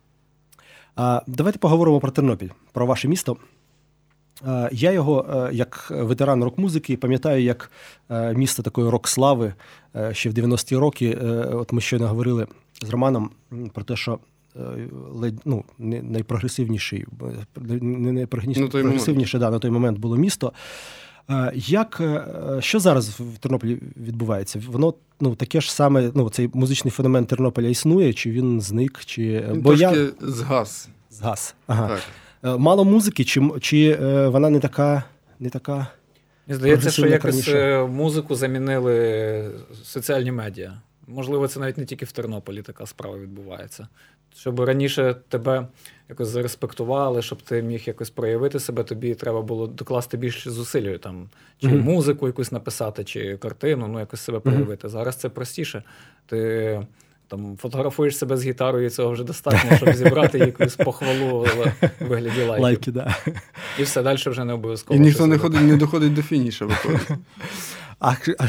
А, 0.95 1.21
Давайте 1.27 1.59
поговоримо 1.59 1.99
про 1.99 2.11
Тернопіль, 2.11 2.49
про 2.71 2.85
ваше 2.85 3.07
місто. 3.07 3.37
Е, 4.47 4.69
я 4.71 4.91
його, 4.91 5.47
е, 5.51 5.55
як 5.55 5.91
ветеран 5.91 6.43
рок-музики, 6.43 6.97
пам'ятаю 6.97 7.43
як 7.43 7.71
е, 8.09 8.33
місто 8.33 8.63
такої 8.63 8.89
рок-слави 8.89 9.53
ще 10.11 10.29
в 10.29 10.33
90-ті 10.33 10.77
роки. 10.77 11.15
От 11.51 11.73
ми 11.73 11.81
щойно 11.81 12.07
говорили 12.07 12.47
з 12.81 12.89
Романом 12.89 13.29
про 13.73 13.83
те, 13.83 13.95
що 13.95 14.19
ну, 15.45 15.63
найпрогресивніший, 15.79 17.05
не 17.81 18.11
найпрогресивніше 18.11 19.39
да, 19.39 19.49
на 19.49 19.59
той 19.59 19.71
момент 19.71 19.99
було 19.99 20.15
місто. 20.15 20.53
Як, 21.55 22.01
Що 22.59 22.79
зараз 22.79 23.09
в 23.09 23.37
Тернополі 23.37 23.79
відбувається? 23.97 24.61
Воно 24.67 24.93
ну, 25.21 25.35
таке 25.35 25.61
ж 25.61 25.73
саме, 25.73 26.11
ну, 26.15 26.29
цей 26.29 26.49
музичний 26.53 26.91
феномен 26.91 27.25
Тернополя 27.25 27.67
існує, 27.67 28.13
чи 28.13 28.31
він 28.31 28.61
зник, 28.61 28.99
чи. 29.05 29.45
Він 29.51 29.61
Бо 29.61 29.75
трошки 29.75 29.99
я... 29.99 30.11
згас. 30.21 30.89
Згас. 31.09 31.55
Ага. 31.67 31.87
Так. 31.87 32.01
Е, 32.43 32.57
мало 32.57 32.85
музики, 32.85 33.23
чи 33.23 33.41
чи 33.61 33.97
е, 34.01 34.27
вона 34.27 34.49
не 34.49 34.59
така. 34.59 35.03
не 35.39 35.49
така 35.49 35.87
Мені 36.47 36.57
здається, 36.59 36.91
що 36.91 37.07
якось? 37.07 37.47
Е, 37.47 37.87
музику 37.87 38.35
замінили 38.35 39.51
соціальні 39.83 40.31
медіа. 40.31 40.73
Можливо, 41.07 41.47
це 41.47 41.59
навіть 41.59 41.77
не 41.77 41.85
тільки 41.85 42.05
в 42.05 42.11
Тернополі 42.11 42.61
така 42.61 42.85
справа 42.85 43.17
відбувається. 43.17 43.87
Щоб 44.35 44.59
раніше 44.59 45.15
тебе 45.29 45.67
якось 46.09 46.27
зареспектували, 46.27 47.21
щоб 47.21 47.41
ти 47.41 47.61
міг 47.61 47.83
якось 47.85 48.09
проявити 48.09 48.59
себе, 48.59 48.83
тобі 48.83 49.15
треба 49.15 49.41
було 49.41 49.67
докласти 49.67 50.17
більше 50.17 50.51
зусиль, 50.51 50.97
там, 50.97 51.29
чи 51.61 51.67
mm-hmm. 51.67 51.81
музику 51.81 52.27
якусь 52.27 52.51
написати, 52.51 53.03
чи 53.03 53.37
картину, 53.37 53.87
ну 53.87 53.99
якось 53.99 54.21
себе 54.21 54.39
проявити. 54.39 54.87
Mm-hmm. 54.87 54.91
Зараз 54.91 55.15
це 55.15 55.29
простіше. 55.29 55.83
Ти 56.25 56.87
там 57.27 57.57
фотографуєш 57.57 58.17
себе 58.17 58.37
з 58.37 58.45
гітарою, 58.45 58.85
і 58.85 58.89
цього 58.89 59.11
вже 59.11 59.23
достатньо, 59.23 59.77
щоб 59.77 59.93
зібрати 59.93 60.39
якусь 60.39 60.75
похвалу 60.75 61.39
в 61.39 61.73
вигляді 62.07 62.43
лайків. 62.43 62.63
Лайки, 62.63 62.91
да. 62.91 63.15
І 63.79 63.83
все 63.83 64.03
далі 64.03 64.17
вже 64.25 64.45
не 64.45 64.53
обов'язково. 64.53 64.97
І 64.97 64.99
ніхто 64.99 65.27
не 65.27 65.37
ходить, 65.37 65.61
не 65.61 65.77
доходить 65.77 66.13
до 66.13 66.21
фініша, 66.21 66.65
виходить. 66.65 67.07
А 67.99 68.15
а, 68.39 68.47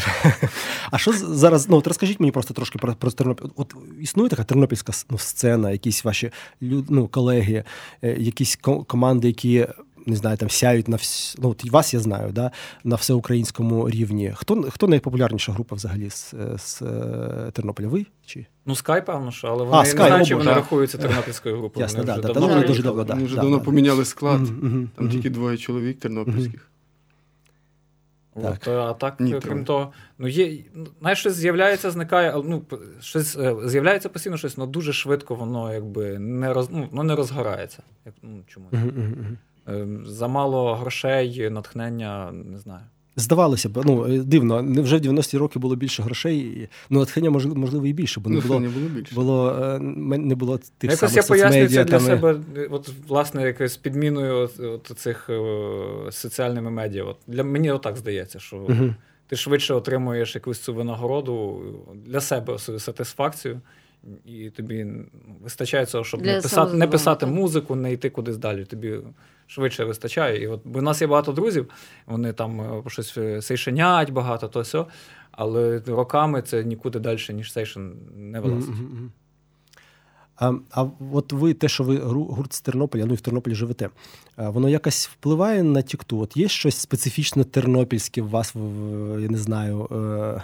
а 0.90 0.98
що 0.98 1.12
зараз? 1.12 1.68
Ну, 1.68 1.76
от 1.76 1.86
розкажіть 1.86 2.20
мені 2.20 2.32
просто 2.32 2.54
трошки 2.54 2.78
про 2.78 2.94
про 2.94 3.10
Тернопіль. 3.10 3.48
От 3.56 3.74
існує 4.00 4.28
така 4.28 4.44
тернопільська 4.44 4.92
ну, 5.10 5.18
сцена, 5.18 5.70
якісь 5.70 6.04
ваші 6.04 6.30
ну, 6.60 7.08
колеги, 7.08 7.64
е, 8.02 8.16
якісь 8.18 8.58
команди, 8.86 9.26
які 9.26 9.66
не 10.06 10.16
знаю, 10.16 10.36
там 10.36 10.50
сяють 10.50 10.88
на 10.88 10.96
вс... 10.96 11.36
ну, 11.42 11.50
от 11.50 11.64
вас 11.70 11.94
я 11.94 12.00
знаю, 12.00 12.32
да, 12.32 12.50
на 12.84 12.96
всеукраїнському 12.96 13.90
рівні. 13.90 14.32
Хто 14.36 14.62
хто 14.62 14.88
найпопулярніша 14.88 15.52
група 15.52 15.76
взагалі 15.76 16.10
з, 16.10 16.34
з 16.56 16.82
е, 16.82 17.50
Тернополя? 17.52 17.88
Ви? 17.88 18.06
Чи? 18.26 18.46
Ну, 18.66 18.74
Скай, 18.74 19.06
певно, 19.06 19.30
що, 19.30 19.48
але 19.48 19.64
вони 19.64 19.76
а, 19.76 19.80
Sky, 19.80 19.98
не 19.98 20.06
знають, 20.06 20.28
чи 20.28 20.34
вони 20.34 20.52
рахуються 20.52 20.98
тернопільською 20.98 21.58
групою. 21.58 21.84
Ясно, 21.84 22.00
вони 22.00 22.14
да, 22.14 22.20
да, 22.20 22.32
давно, 22.32 22.48
вони 22.48 22.66
дуже 22.66 22.82
давно, 22.82 23.04
да, 23.04 23.14
вони 23.14 23.26
вже 23.26 23.34
да, 23.34 23.40
давно 23.40 23.58
да, 23.58 23.64
поміняли 23.64 24.04
склад, 24.04 24.40
mm-hmm, 24.40 24.88
там 24.96 25.06
mm-hmm. 25.06 25.10
тільки 25.10 25.30
двоє 25.30 25.56
чоловік 25.56 25.98
тернопільських. 26.00 26.70
Так. 28.42 28.52
От, 28.66 28.68
а 28.68 28.92
так, 28.92 29.20
Ні, 29.20 29.40
крім 29.42 29.64
того, 29.64 29.92
ну 30.18 30.28
є, 30.28 30.58
знаєш, 31.00 31.18
щось 31.18 31.34
з'являється, 31.34 31.90
зникає, 31.90 32.42
ну, 32.44 32.62
щось 33.00 33.36
е, 33.36 33.56
з'являється 33.64 34.08
постійно 34.08 34.36
щось, 34.36 34.54
але 34.58 34.66
дуже 34.66 34.92
швидко 34.92 35.34
воно 35.34 35.74
якби 35.74 36.18
не 36.18 36.52
роз, 36.52 36.70
ну, 36.70 36.88
воно 36.90 37.02
не 37.02 37.14
розгорається. 37.14 37.82
Як, 38.06 38.14
ну, 38.22 38.42
чомусь. 38.46 38.72
Uh-huh, 39.66 40.04
Замало 40.04 40.74
грошей, 40.74 41.50
натхнення, 41.50 42.32
не 42.32 42.58
знаю. 42.58 42.84
Здавалося 43.16 43.68
б, 43.68 43.82
ну 43.84 44.06
е, 44.06 44.18
дивно, 44.18 44.82
вже 44.82 44.96
в 44.96 45.00
90-ті 45.00 45.38
роки 45.38 45.58
було 45.58 45.76
більше 45.76 46.02
грошей, 46.02 46.68
ну 46.90 47.00
натхнення 47.00 47.30
можливо, 47.30 47.56
можливо 47.56 47.86
і 47.86 47.92
більше, 47.92 48.20
бо 48.20 48.30
не 48.30 48.40
було 48.40 48.60
було 48.60 48.88
більше. 48.88 49.14
Було, 49.14 49.50
е, 49.50 49.78
не 50.18 50.34
було 50.34 50.58
тих 50.78 50.90
Якось 50.90 50.98
самих 50.98 51.16
я 51.16 51.22
пояснюю 51.22 51.68
це 51.68 51.84
для 51.84 51.84
там... 51.84 52.00
себе, 52.00 52.40
от, 52.70 52.90
власне, 53.08 53.42
якось 53.42 53.76
підміною 53.76 54.34
от, 54.34 54.60
от 54.60 54.98
цих 54.98 55.30
о, 55.30 56.08
соціальними 56.10 56.70
медіа. 56.70 57.04
От, 57.04 57.16
Для 57.26 57.44
мені 57.44 57.70
отак 57.70 57.96
здається, 57.96 58.38
що 58.38 58.56
uh 58.56 58.94
ти 59.26 59.36
швидше 59.36 59.74
отримуєш 59.74 60.34
якусь 60.34 60.58
цю 60.60 60.74
винагороду 60.74 61.62
для 62.06 62.20
себе 62.20 62.58
свою 62.58 62.80
сатисфакцію. 62.80 63.60
І 64.24 64.50
тобі 64.50 64.86
вистачає 65.42 65.86
цього, 65.86 66.04
щоб 66.04 66.22
не 66.22 66.40
писати, 66.40 66.76
не 66.76 66.86
писати 66.86 67.26
музику, 67.26 67.74
не 67.74 67.92
йти 67.92 68.10
кудись 68.10 68.36
далі. 68.36 68.64
Тобі 68.64 68.98
швидше 69.46 69.84
вистачає. 69.84 70.42
І 70.42 70.46
от, 70.46 70.60
Бо 70.64 70.78
в 70.78 70.82
нас 70.82 71.00
є 71.00 71.06
багато 71.06 71.32
друзів, 71.32 71.70
вони 72.06 72.32
там 72.32 72.60
е, 72.60 72.82
щось 72.86 73.18
е, 73.18 73.42
сейшенять 73.42 74.10
багато, 74.10 74.48
то 74.48 74.60
все, 74.60 74.84
але 75.30 75.82
роками 75.86 76.42
це 76.42 76.64
нікуди 76.64 76.98
далі, 76.98 77.18
ніж 77.32 77.52
сейшен 77.52 77.92
не 78.16 78.40
вилазить. 78.40 78.74
А 80.36 80.52
а 80.70 80.86
от 81.12 81.32
ви, 81.32 81.54
те, 81.54 81.68
що 81.68 81.84
ви 81.84 81.96
гурт 81.98 82.52
з 82.52 82.60
Тернополя, 82.60 83.06
ну 83.06 83.12
і 83.12 83.16
в 83.16 83.20
Тернополі 83.20 83.54
живете, 83.54 83.90
воно 84.36 84.68
якось 84.68 85.08
впливає 85.08 85.62
на 85.62 85.82
тікту? 85.82 86.20
От 86.20 86.36
є 86.36 86.48
щось 86.48 86.76
специфічно 86.76 87.44
тернопільське 87.44 88.22
в 88.22 88.28
вас, 88.28 88.54
я 89.20 89.28
не 89.28 89.38
знаю. 89.38 89.88
Е, 89.92 90.42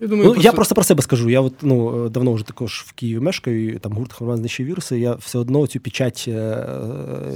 я 0.00 0.08
думаю, 0.08 0.24
ну, 0.24 0.32
просто... 0.32 0.48
я 0.48 0.52
просто 0.52 0.74
про 0.74 0.84
себе 0.84 1.02
скажу. 1.02 1.30
Я 1.30 1.40
от, 1.40 1.54
ну, 1.62 2.08
давно 2.08 2.32
вже 2.32 2.44
також 2.44 2.84
в 2.86 2.92
Києві 2.92 3.20
мешкаю, 3.20 3.74
і 3.74 3.78
там 3.78 3.92
гурт 3.92 4.14
знищив 4.20 4.66
віруси. 4.66 4.98
Я 4.98 5.14
все 5.14 5.38
одно 5.38 5.66
цю 5.66 5.80
печать 5.80 6.24
е, 6.28 6.66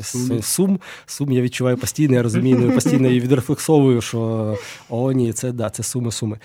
сум. 0.03 0.43
сум 0.43 0.81
сум 1.07 1.33
я 1.33 1.43
відчуваю 1.43 1.77
постійно, 1.77 2.15
я 2.15 2.23
розумію, 2.23 2.59
ну, 2.59 2.73
постійно 2.73 3.09
її 3.09 3.21
відрефлексовую, 3.21 4.01
що 4.01 4.57
о, 4.89 5.13
ні, 5.13 5.33
це 5.33 5.53
да, 5.53 5.71
це 5.71 5.83
Суми, 5.83 6.13
Суми. 6.13 6.39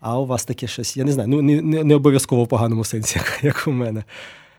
А 0.00 0.18
у 0.18 0.26
вас 0.26 0.44
таке 0.44 0.66
щось, 0.66 0.96
я 0.96 1.04
не 1.04 1.12
знаю, 1.12 1.28
ну 1.28 1.42
не, 1.42 1.62
не, 1.62 1.84
не 1.84 1.94
обов'язково 1.94 2.44
в 2.44 2.48
поганому 2.48 2.84
сенсі, 2.84 3.18
як, 3.18 3.40
як 3.42 3.64
у 3.66 3.72
мене. 3.72 4.04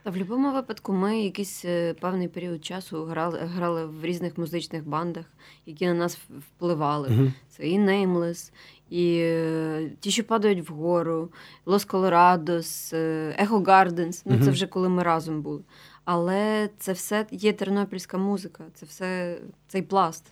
Та 0.02 0.10
в 0.10 0.12
будь-якому 0.12 0.52
випадку 0.52 0.92
ми 0.92 1.20
якийсь 1.20 1.64
е, 1.64 1.94
певний 1.94 2.28
період 2.28 2.64
часу 2.64 3.04
грали 3.04 3.38
грали 3.38 3.86
в 3.86 4.04
різних 4.04 4.38
музичних 4.38 4.88
бандах, 4.88 5.24
які 5.66 5.86
на 5.86 5.94
нас 5.94 6.18
впливали. 6.38 7.08
Uh-huh. 7.08 7.32
Це 7.48 7.68
і 7.68 7.80
Nameless, 7.80 8.52
і 8.92 9.18
е, 9.20 9.90
ті, 10.00 10.10
що 10.10 10.24
падають 10.24 10.70
вгору, 10.70 11.28
Лос 11.66 11.84
Колорадос, 11.84 12.92
Ехо 13.38 13.60
Гарденс. 13.66 14.22
Ну, 14.24 14.44
це 14.44 14.50
вже 14.50 14.66
коли 14.66 14.88
ми 14.88 15.02
разом 15.02 15.42
були. 15.42 15.60
Але 16.04 16.68
це 16.78 16.92
все 16.92 17.26
є 17.30 17.52
тернопільська 17.52 18.18
музика, 18.18 18.64
це 18.74 18.86
все 18.86 19.38
цей 19.68 19.82
пласт. 19.82 20.24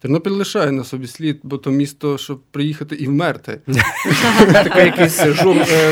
Тернопіль 0.00 0.30
лишає 0.30 0.72
на 0.72 0.84
собі 0.84 1.06
слід, 1.06 1.40
бо 1.42 1.58
то 1.58 1.70
місто, 1.70 2.18
щоб 2.18 2.42
приїхати 2.42 2.94
і 2.94 3.06
вмерти. 3.06 3.60
Така 4.52 4.82
якась 4.82 5.20
е, 5.20 5.32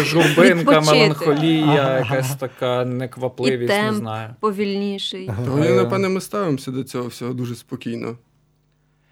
журбинка, 0.04 0.80
меланхолія, 0.80 1.98
якась 1.98 2.36
така 2.36 2.84
неквапливість, 2.84 3.82
не 3.82 3.94
знаю. 3.94 4.34
Повільніший. 4.40 5.30
Напевне, 5.76 6.08
ми 6.08 6.20
ставимося 6.20 6.70
до 6.70 6.84
цього 6.84 7.08
всього 7.08 7.32
дуже 7.32 7.54
спокійно. 7.54 8.16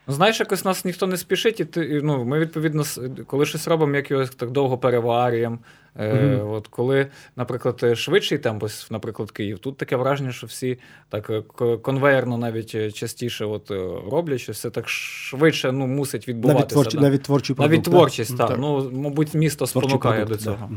Ну, 0.07 0.15
знаєш, 0.15 0.41
якось 0.41 0.65
нас 0.65 0.85
ніхто 0.85 1.07
не 1.07 1.17
спішить, 1.17 1.61
і 1.61 1.65
ти, 1.65 2.01
ну, 2.03 2.25
ми, 2.25 2.39
відповідно, 2.39 2.85
коли 3.27 3.47
щось 3.47 3.69
робимо, 3.69 3.97
як 3.97 4.11
його 4.11 4.27
так 4.27 4.51
довго 4.51 4.79
переварюємо. 4.79 5.59
Е, 5.99 6.37
От 6.37 6.69
Коли, 6.69 7.07
наприклад, 7.37 7.85
швидший 7.95 8.39
темп, 8.39 8.65
наприклад, 8.91 9.31
Київ, 9.31 9.59
тут 9.59 9.77
таке 9.77 9.97
враження, 9.97 10.33
що 10.33 10.47
всі 10.47 10.79
так 11.09 11.31
е, 11.31 11.43
конвейерно 11.83 12.39
навіть 12.39 12.95
частіше 12.95 13.45
от, 13.45 13.71
е, 13.71 13.91
роблять, 14.11 14.41
що 14.41 14.53
все 14.53 14.71
так 14.71 14.89
швидше 14.89 15.73
ну, 15.73 15.87
мусить 15.87 16.29
відбуватися. 16.29 16.77
Навіть, 16.77 16.91
твор... 16.91 17.03
навіть 17.03 17.23
творчий 17.23 17.57
продукт. 17.57 17.73
Навіть 17.73 17.85
творчість, 17.85 18.37
так. 18.37 18.49
так. 18.49 18.59
Ну, 18.61 18.91
Мабуть, 18.93 19.35
місто 19.35 19.67
спонукає 19.67 20.25
до 20.25 20.37
цього. 20.37 20.69
Да. 20.71 20.77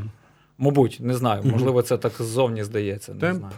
Мабуть, 0.58 0.98
не 1.02 1.14
знаю. 1.14 1.44
Можливо, 1.44 1.82
це 1.82 1.98
так 1.98 2.12
ззовні 2.20 2.64
здається. 2.64 3.14
Не 3.14 3.34
знаю. 3.34 3.54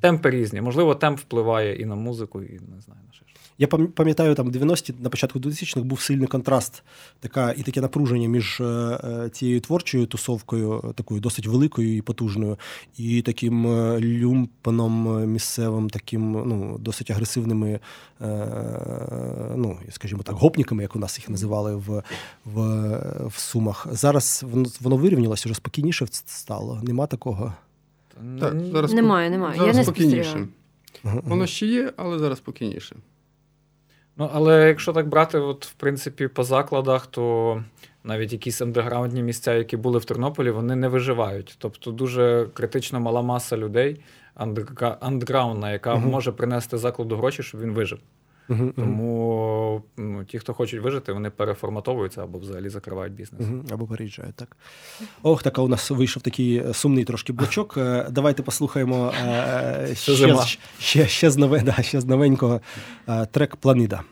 Темпи 0.00 0.30
різні. 0.30 0.60
Можливо, 0.60 0.94
темп 0.94 1.18
впливає 1.18 1.76
і 1.76 1.84
на 1.84 1.94
музику, 1.94 2.42
і 2.42 2.52
не 2.52 2.80
знаю 2.80 3.00
на 3.06 3.12
що. 3.12 3.24
Я 3.60 3.66
пам'ятаю, 3.66 4.34
там 4.34 4.50
90-ті, 4.50 4.94
на 5.00 5.10
початку 5.10 5.38
2000-х 5.38 5.80
був 5.80 6.00
сильний 6.00 6.28
контраст 6.28 6.82
така 7.20 7.52
і 7.52 7.62
таке 7.62 7.80
напруження 7.80 8.28
між 8.28 8.60
е, 8.60 8.64
е, 8.64 9.30
цією 9.30 9.60
творчою 9.60 10.06
тусовкою, 10.06 10.94
такою 10.96 11.20
досить 11.20 11.46
великою 11.46 11.96
і 11.96 12.02
потужною, 12.02 12.58
і 12.98 13.22
таким 13.22 13.66
е, 13.66 14.00
люмпаном 14.00 15.26
місцевим, 15.32 15.90
таким 15.90 16.32
ну, 16.32 16.78
досить 16.78 17.10
агресивними, 17.10 17.80
ну, 19.56 19.78
скажімо 19.90 20.22
так, 20.22 20.34
гопниками, 20.34 20.82
як 20.82 20.96
у 20.96 20.98
нас 20.98 21.18
їх 21.18 21.28
називали 21.28 21.74
в 21.74 22.02
в, 22.44 22.60
в 23.26 23.38
Сумах. 23.38 23.86
Зараз 23.90 24.44
воно 24.80 24.96
вирівнялося, 24.96 25.48
вже 25.48 25.54
спокійніше 25.54 26.06
стало. 26.10 26.80
Нема 26.82 27.06
такого. 27.06 27.54
Так, 28.40 28.60
зараз 28.72 28.92
Немає, 28.92 29.30
немає. 29.30 29.58
Зараз 29.58 29.76
Я 29.76 29.80
не 29.80 29.84
спокійніше. 29.84 30.48
Воно 31.02 31.46
ще 31.46 31.66
є, 31.66 31.92
але 31.96 32.18
зараз 32.18 32.38
спокійніше. 32.38 32.96
Ну, 34.20 34.30
але 34.32 34.68
якщо 34.68 34.92
так 34.92 35.08
брати, 35.08 35.38
от, 35.38 35.66
в 35.66 35.72
принципі, 35.72 36.28
по 36.28 36.44
закладах, 36.44 37.06
то 37.06 37.64
навіть 38.04 38.32
якісь 38.32 38.62
андеграундні 38.62 39.22
місця, 39.22 39.54
які 39.54 39.76
були 39.76 39.98
в 39.98 40.04
Тернополі, 40.04 40.50
вони 40.50 40.76
не 40.76 40.88
виживають. 40.88 41.56
Тобто 41.58 41.90
дуже 41.90 42.46
критично 42.54 43.00
мала 43.00 43.22
маса 43.22 43.56
людей, 43.56 44.00
андеграундна, 45.00 45.72
яка 45.72 45.94
uh 45.94 46.06
може 46.06 46.32
принести 46.32 46.78
закладу 46.78 47.16
гроші, 47.16 47.42
щоб 47.42 47.60
він 47.60 47.72
вижив. 47.72 47.98
Uh-huh, 48.50 48.72
Тому 48.72 49.82
ну, 49.96 50.24
ті, 50.24 50.38
хто 50.38 50.54
хочуть 50.54 50.82
вижити, 50.82 51.12
вони 51.12 51.30
переформатовуються 51.30 52.22
або 52.22 52.38
взагалі 52.38 52.68
закривають 52.68 53.12
бізнес. 53.12 53.42
Uh-huh, 53.42 53.74
або 53.74 53.86
переїжджають, 53.86 54.34
так. 54.34 54.56
Ох, 55.22 55.42
така 55.42 55.62
у 55.62 55.68
нас 55.68 55.90
вийшов 55.90 56.22
такий 56.22 56.56
е, 56.56 56.74
сумний 56.74 57.04
трошки 57.04 57.32
блочок. 57.32 57.74
Е, 57.76 58.06
давайте 58.10 58.42
послухаємо 58.42 59.12
е, 59.24 59.94
ще, 59.94 60.36
ще, 60.78 61.06
ще, 61.06 61.30
з 61.30 61.36
нове, 61.36 61.60
да, 61.60 61.82
ще 61.82 62.00
з 62.00 62.04
новенького 62.04 62.60
трек 63.30 63.56
Планида. 63.56 64.02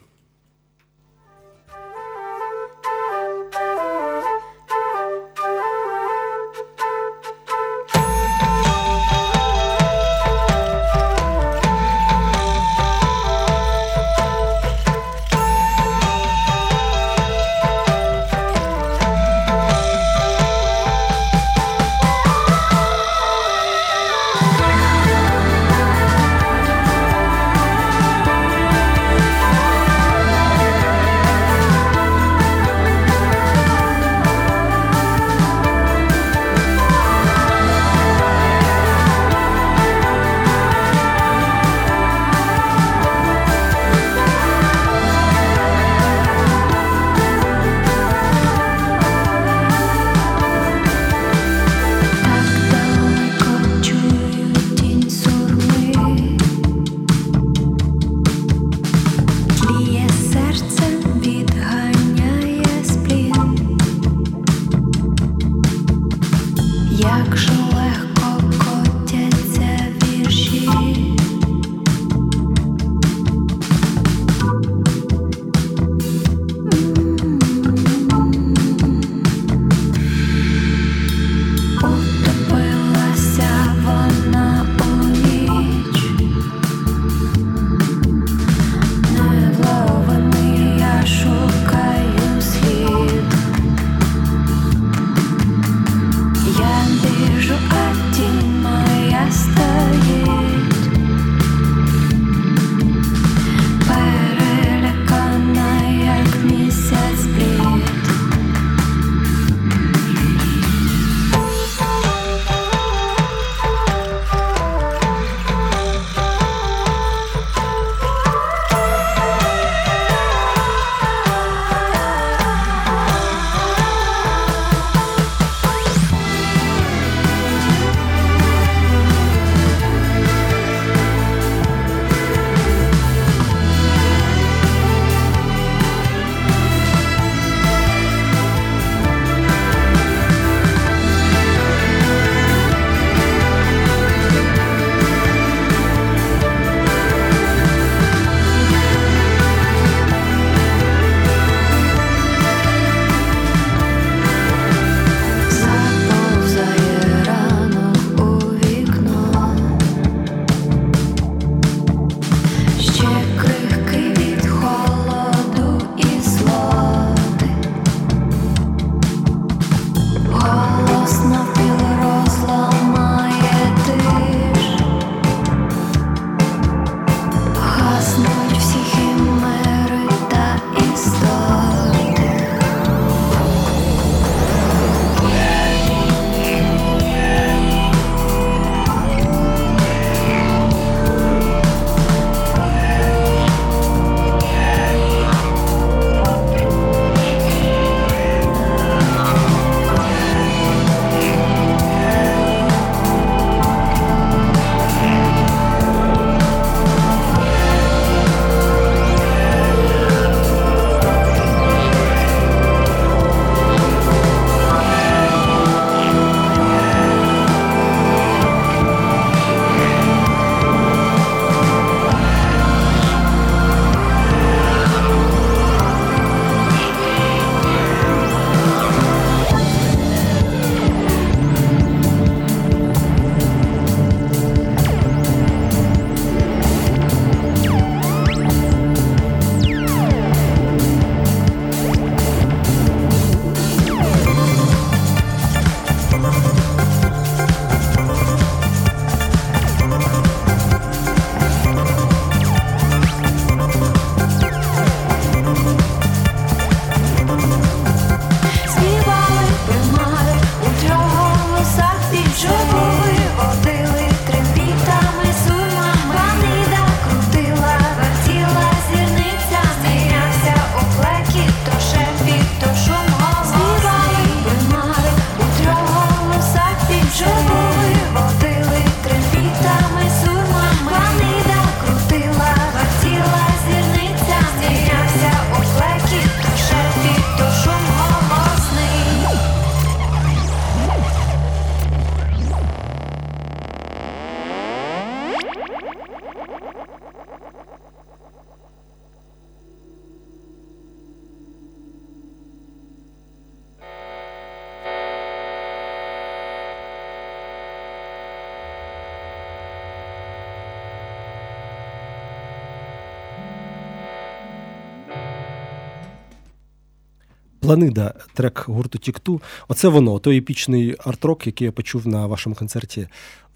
Планида, 317.69 318.15
трек 318.35 318.65
гурту 318.67 318.99
Тікту. 318.99 319.41
Оце 319.69 319.89
воно, 319.89 320.19
той 320.19 320.39
епічний 320.39 320.97
арт-рок, 320.99 321.47
який 321.47 321.65
я 321.65 321.73
почув 321.73 322.07
на 322.07 322.27
вашому 322.27 322.57
концерті 322.57 323.09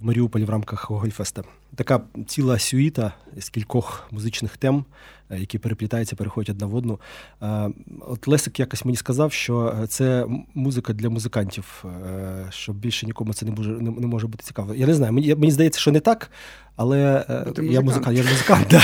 в 0.02 0.06
Маріуполі 0.06 0.44
в 0.44 0.50
рамках 0.50 0.90
Гогольфеста. 0.90 1.42
Така 1.74 2.00
ціла 2.26 2.58
сюїта 2.58 3.12
з 3.38 3.48
кількох 3.48 4.06
музичних 4.10 4.56
тем, 4.56 4.84
е, 5.30 5.38
які 5.38 5.58
переплітаються, 5.58 6.16
переходять 6.16 6.50
одна 6.50 6.66
в 6.66 6.74
одну. 6.74 7.00
Е, 7.42 7.70
от 8.00 8.28
Лесик 8.28 8.60
якось 8.60 8.84
мені 8.84 8.96
сказав, 8.96 9.32
що 9.32 9.74
це 9.88 10.26
музика 10.54 10.92
для 10.92 11.10
музикантів, 11.10 11.84
е, 11.84 12.46
що 12.50 12.72
більше 12.72 13.06
нікому 13.06 13.34
це 13.34 13.46
не 13.46 13.52
може 13.52 13.70
не, 13.70 13.90
не 13.90 14.06
може 14.06 14.26
бути 14.26 14.44
цікаво. 14.44 14.74
Я 14.74 14.86
не 14.86 14.94
знаю, 14.94 15.12
мені 15.12 15.34
мені 15.34 15.52
здається, 15.52 15.80
що 15.80 15.92
не 15.92 16.00
так, 16.00 16.30
але 16.76 17.24
я 17.62 17.80
музикант, 17.80 18.18
я 18.18 18.24
музикант. 18.24 18.66
Да. 18.70 18.82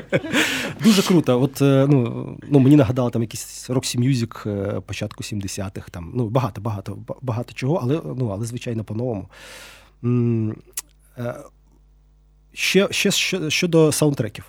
Дуже 0.84 1.02
круто. 1.02 1.42
От 1.42 1.56
ну, 1.60 2.38
ну 2.48 2.58
мені 2.58 2.76
нагадало 2.76 3.10
там 3.10 3.22
якийсь 3.22 3.70
Roxy 3.70 3.98
Music 3.98 4.80
початку 4.80 5.22
70-х. 5.22 5.88
Там 5.90 6.12
ну 6.14 6.28
багато, 6.28 6.60
багато, 6.60 6.98
багато 7.22 7.52
чого, 7.52 7.80
але 7.82 8.00
ну 8.16 8.28
але 8.28 8.46
звичайно 8.46 8.84
по-новому. 8.84 9.28
Е, 10.04 11.34
ще 12.52 12.88
ще 12.90 13.10
щодо 13.50 13.92
саундтреків. 13.92 14.44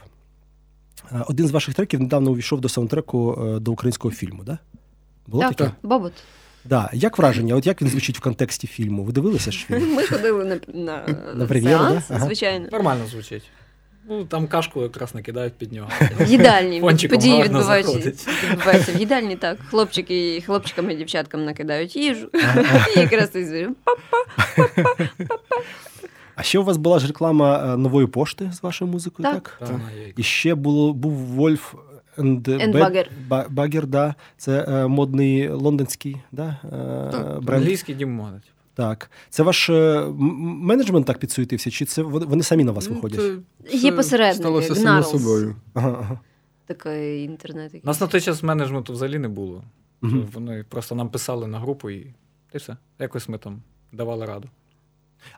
Е, 1.12 1.24
один 1.28 1.48
з 1.48 1.52
ваших 1.52 1.76
треків 1.76 2.00
недавно 2.00 2.32
увійшов 2.32 2.62
до 2.62 2.70
саундтреку 2.70 3.48
е, 3.48 3.60
до 3.60 3.72
українського 3.72 4.14
фільму, 4.14 4.44
да? 4.44 4.58
Було 5.28 5.44
так? 5.44 5.56
таке? 5.56 5.72
Бобот. 5.84 6.14
Да. 6.66 6.90
Як 6.94 7.18
враження? 7.18 7.56
От 7.56 7.68
як 7.68 7.82
він 7.82 7.90
звучить 7.90 8.18
в 8.18 8.22
контексті 8.22 8.68
фільму? 8.68 9.04
Ви 9.04 9.12
дивилися 9.12 9.52
ж 9.52 9.66
фільм? 9.66 9.94
Ми 9.96 10.04
ходили 10.04 10.46
на 10.46 10.60
на, 10.74 11.08
на 11.36 11.46
прем'єру, 11.46 11.84
сеанс, 11.84 12.08
да? 12.08 12.16
ага. 12.16 12.26
звичайно. 12.26 12.68
Нормально 12.72 13.08
звучить. 13.08 13.44
Ну, 14.10 14.26
Там 14.26 14.48
кашку 14.48 14.82
якраз 14.82 15.16
накидають 15.16 15.54
під 15.54 15.74
нього. 15.74 15.90
В 16.20 16.28
їдальні 16.28 16.82
події 17.10 17.44
відбуваються 17.44 18.92
в 18.96 19.00
їдальні, 19.00 19.36
так. 19.36 19.58
Хлопчики 19.70 20.42
хлопчикам 20.46 20.92
і 20.92 20.96
дівчаткам 20.96 21.46
накидають 21.46 21.96
їжу. 21.96 22.30
І 22.96 23.00
якраз 23.00 23.30
ти. 23.30 23.70
А 26.36 26.44
ще 26.44 26.60
у 26.60 26.64
вас 26.64 26.78
була 26.78 27.00
ж 27.00 27.08
реклама 27.08 27.74
е, 27.74 27.78
нової 27.78 28.08
пошти 28.08 28.52
з 28.54 28.64
вашою 28.64 28.92
музикою, 28.92 29.30
так? 29.34 29.62
І 30.18 30.24
ще 30.24 30.56
було 30.56 30.94
був 30.94 31.14
Вольф 31.14 31.74
Багер, 33.50 33.88
да. 33.88 34.16
Це 34.38 34.66
е, 34.68 34.88
модний 34.88 35.50
лондонський 35.50 36.18
да, 36.32 36.58
е, 36.64 37.40
бренд. 37.42 37.62
Англійський 37.62 37.96
дім 37.96 38.12
моди. 38.12 38.42
Так. 38.74 39.12
Це 39.30 39.44
ваш 39.44 39.70
е, 39.70 40.08
менеджмент 40.18 41.06
так 41.06 41.18
підсуетився, 41.18 41.72
чи 41.72 41.86
це 41.86 42.02
вони 42.02 42.44
самі 42.44 42.64
на 42.64 42.72
вас 42.72 42.90
ну, 42.90 42.96
виходять? 42.96 43.20
Це, 43.20 43.78
Є 43.78 43.92
посередники. 43.92 44.44
Сталося 44.44 44.76
само 44.76 45.04
собою. 45.04 45.56
Ага, 45.74 45.98
ага. 46.00 46.20
Такий 46.66 47.24
інтернет. 47.24 47.76
У 47.84 47.88
нас 47.88 48.02
на 48.02 48.08
той 48.08 48.22
час 48.22 48.44
менеджменту 48.44 48.94
взагалі 48.94 49.20
не 49.20 49.28
було. 49.28 49.64
Угу. 50.04 50.18
Вони 50.34 50.66
просто 50.70 50.96
нам 50.96 51.10
писали 51.10 51.48
на 51.48 51.60
групу 51.60 51.90
і 51.90 52.14
і 52.54 52.58
все. 52.58 52.78
Якось 53.00 53.30
ми 53.30 53.38
там 53.38 53.62
давали 53.92 54.26
раду. 54.26 54.50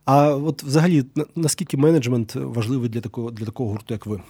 А 0.06 0.36
от 0.36 0.63
взагалі, 0.63 1.06
наскільки 1.36 1.78
менеджмент 1.78 2.36
важливий 2.36 2.89
для 2.89 3.02
такого 3.02 3.32
для 3.32 3.46
такого 3.46 3.69
гурту, 3.69 3.93
як 3.93 4.06
ви? 4.06 4.22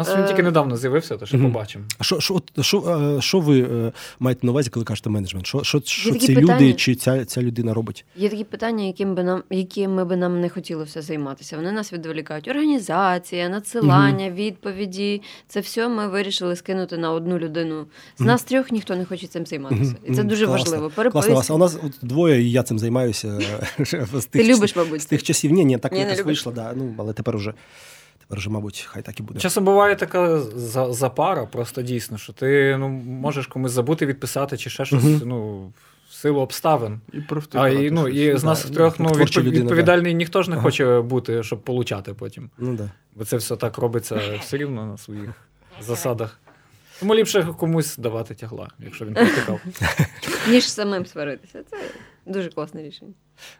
У 0.00 0.02
нас 0.02 0.18
він 0.18 0.26
тільки 0.26 0.40
е, 0.40 0.44
недавно 0.44 0.76
з'явився, 0.76 1.16
то 1.16 1.26
ще 1.26 1.36
mm 1.36 1.42
побачимо. 1.42 1.84
А 1.98 2.04
що 2.04 2.20
що, 2.20 2.42
що, 2.60 3.18
що 3.20 3.40
ви 3.40 3.60
е, 3.60 3.92
маєте 4.18 4.46
на 4.46 4.52
увазі, 4.52 4.70
коли 4.70 4.84
кажете 4.84 5.10
менеджмент? 5.10 5.46
Що 5.46 5.64
що, 5.64 5.80
що 5.84 6.14
ці 6.14 6.34
питання, 6.34 6.54
люди 6.54 6.72
чи 6.72 6.94
ця 6.94 7.24
ця 7.24 7.42
людина 7.42 7.74
робить? 7.74 8.04
Є 8.16 8.28
такі 8.28 8.44
питання, 8.44 8.84
яким 8.84 9.14
би 9.14 9.24
нам, 9.24 9.42
якими 9.50 10.04
би 10.04 10.16
нам 10.16 10.40
не 10.40 10.48
хотілося 10.48 11.02
займатися. 11.02 11.56
Вони 11.56 11.72
нас 11.72 11.92
відволікають. 11.92 12.48
Організація, 12.48 13.48
надсилання, 13.48 14.24
mm 14.24 14.34
відповіді. 14.34 15.22
Це 15.48 15.60
все 15.60 15.88
ми 15.88 16.08
вирішили 16.08 16.56
скинути 16.56 16.98
на 16.98 17.12
одну 17.12 17.38
людину. 17.38 17.86
З 18.18 18.22
mm 18.22 18.26
нас 18.26 18.42
трьох 18.42 18.72
ніхто 18.72 18.96
не 18.96 19.04
хоче 19.04 19.26
цим 19.26 19.46
займатися. 19.46 19.94
І 20.04 20.14
це 20.14 20.22
дуже 20.22 20.46
Класно. 20.46 20.64
важливо. 20.64 20.90
Перепис... 20.94 21.26
Класно. 21.26 21.54
А 21.54 21.56
у 21.56 21.58
нас 21.58 21.78
от 21.84 21.92
двоє, 22.02 22.42
і 22.42 22.50
я 22.50 22.62
цим 22.62 22.78
займаюся. 22.78 23.38
Ти 24.30 24.44
любиш, 24.44 24.76
мабуть. 24.76 25.02
З 25.02 25.06
тих 25.06 25.22
часів. 25.22 25.52
Ні, 25.52 25.64
ні, 25.64 25.78
так 25.78 25.92
якось 25.92 26.24
вийшло, 26.24 26.52
да. 26.52 26.72
ну, 26.76 26.94
але 26.98 27.12
тепер 27.12 27.36
уже. 27.36 27.54
Же, 28.32 28.50
мабуть, 28.50 28.86
хай 28.90 29.02
так 29.02 29.20
і 29.20 29.22
буде. 29.22 29.40
Часом 29.40 29.64
буває 29.64 29.96
така 29.96 30.40
запара, 30.90 31.46
просто 31.46 31.82
дійсно, 31.82 32.18
що 32.18 32.32
ти 32.32 32.76
ну, 32.78 32.88
можеш 32.88 33.46
комусь 33.46 33.72
забути 33.72 34.06
відписати 34.06 34.56
чи 34.56 34.70
ще 34.70 34.84
щось. 34.84 35.04
Uh-huh. 35.04 35.24
ну, 35.24 35.72
Силу 36.10 36.40
обставин. 36.40 37.00
І 37.12 37.18
а, 37.52 37.68
і, 37.68 37.90
ну, 37.90 38.08
і 38.08 38.38
з 38.38 38.44
нас 38.44 38.64
трьох 38.64 39.00
ну, 39.00 39.08
відпов... 39.08 39.44
людина, 39.44 39.64
відповідальний 39.64 40.12
да. 40.12 40.18
ніхто 40.18 40.42
ж 40.42 40.50
не 40.50 40.56
ага. 40.56 40.62
хоче 40.62 41.00
бути, 41.00 41.42
щоб 41.42 41.62
получати 41.62 42.14
потім. 42.14 42.50
Ну, 42.58 42.74
да. 42.74 42.90
Бо 43.16 43.24
це 43.24 43.36
все 43.36 43.56
так 43.56 43.78
робиться 43.78 44.20
все 44.40 44.56
рівно 44.56 44.86
на 44.86 44.98
своїх 44.98 45.30
засадах. 45.80 46.40
Тому 47.00 47.14
ліпше 47.14 47.48
комусь 47.58 47.96
давати 47.96 48.34
тягла, 48.34 48.68
якщо 48.78 49.04
він 49.04 49.14
протикав. 49.14 49.60
Ніж 50.48 50.70
самим 50.70 51.06
сваритися. 51.06 51.62
Це 51.70 51.76
дуже 52.26 52.48
класне 52.48 52.82
рішення. 52.82 53.12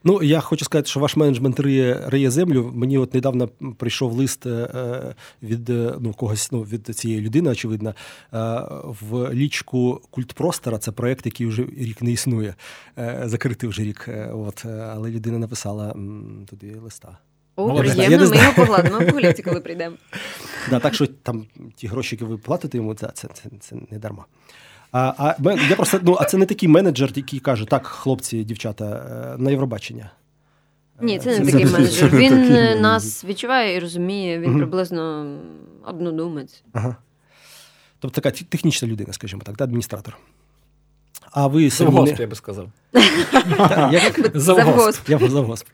Ну, 0.05 0.23
я 0.23 0.41
хочу 0.41 0.65
сказати, 0.65 0.89
що 0.89 1.01
ваш 1.01 1.17
менеджмент 1.17 1.61
риє, 1.61 2.03
риє 2.07 2.31
землю. 2.31 2.73
Мені 2.75 2.99
от 2.99 3.15
недавно 3.15 3.49
прийшов 3.49 4.13
лист 4.13 4.47
е, 4.47 5.15
від 5.43 5.71
е, 5.71 5.95
ну, 6.01 6.13
когось 6.13 6.53
ну, 6.53 6.63
від 6.63 6.87
цієї 6.87 7.21
людини, 7.21 7.51
очевидно, 7.51 7.91
е, 7.91 7.95
в 8.85 9.35
лічку 9.35 10.01
Культ 10.11 10.33
Простора. 10.33 10.79
Це 10.79 10.93
проєкт, 10.93 11.27
який 11.27 11.47
вже 11.47 11.67
рік 11.79 12.03
не 12.03 12.13
існує, 12.13 12.55
закритий 13.25 13.69
вже 13.69 13.83
рік. 13.83 14.09
От, 14.33 14.65
Але 14.65 15.11
людина 15.11 15.39
написала 15.39 15.97
туди 16.51 16.77
листа. 16.83 17.19
О, 17.57 17.75
приємно, 17.75 18.31
ми 18.31 18.37
його 18.37 18.53
погладимо 18.57 18.99
по 18.99 19.13
голівці, 19.13 19.43
коли 19.43 19.61
прийдемо. 19.61 19.97
Да, 20.71 20.81
Так 20.81 20.95
що 20.95 21.07
там 21.07 21.47
ті 21.75 21.87
гроші, 21.87 22.15
які 22.15 22.25
ви 22.25 22.39
платите 22.39 22.79
йому, 22.79 22.95
це, 22.95 23.11
це, 23.15 23.29
це, 23.29 23.51
це 23.61 23.77
не 23.91 23.99
дарма. 23.99 24.25
А 24.93 25.15
а 25.19 25.53
я 25.55 25.77
просто 25.77 26.01
ну, 26.03 26.17
а 26.21 26.25
це 26.25 26.37
не 26.37 26.47
такий 26.47 26.69
менеджер, 26.69 27.13
який 27.15 27.41
каже: 27.41 27.65
так, 27.65 27.87
хлопці, 27.87 28.45
дівчата, 28.45 28.85
е, 28.85 29.43
на 29.43 29.51
Євробачення. 29.51 30.11
Ні, 31.01 31.19
це 31.19 31.39
не 31.39 31.53
такий 31.53 31.67
менеджер. 31.67 32.11
Він 32.11 32.33
е, 32.33 32.81
нас 32.81 33.25
відчуває 33.25 33.77
і 33.77 33.79
розуміє, 33.79 34.39
він 34.39 34.57
приблизно 34.57 35.35
однодумець. 35.87 36.63
Ага. 36.73 36.97
Тобто 37.99 38.21
така 38.21 38.45
технічна 38.45 38.89
людина, 38.89 39.13
скажімо 39.13 39.43
так, 39.45 39.61
адміністратор. 39.61 40.17
А 41.33 41.47
ви 41.47 41.71
Завгосп, 41.71 42.19
не... 42.19 42.23
я 42.23 42.27
би 42.27 42.37
сказав. 42.37 42.69
Завгосп. 44.35 45.09
Я 45.09 45.19
завгосп. 45.19 45.67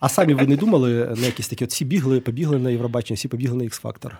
А 0.00 0.08
самі 0.08 0.34
ви 0.34 0.46
не 0.46 0.56
думали 0.56 1.14
на 1.16 1.26
якісь 1.26 1.48
такі? 1.48 1.64
От 1.64 1.70
всі 1.70 1.84
бігли, 1.84 2.20
побігли 2.20 2.58
на 2.58 2.70
Євробачення, 2.70 3.16
всі 3.16 3.28
побігли 3.28 3.56
на 3.56 3.64
X-Factor. 3.64 4.10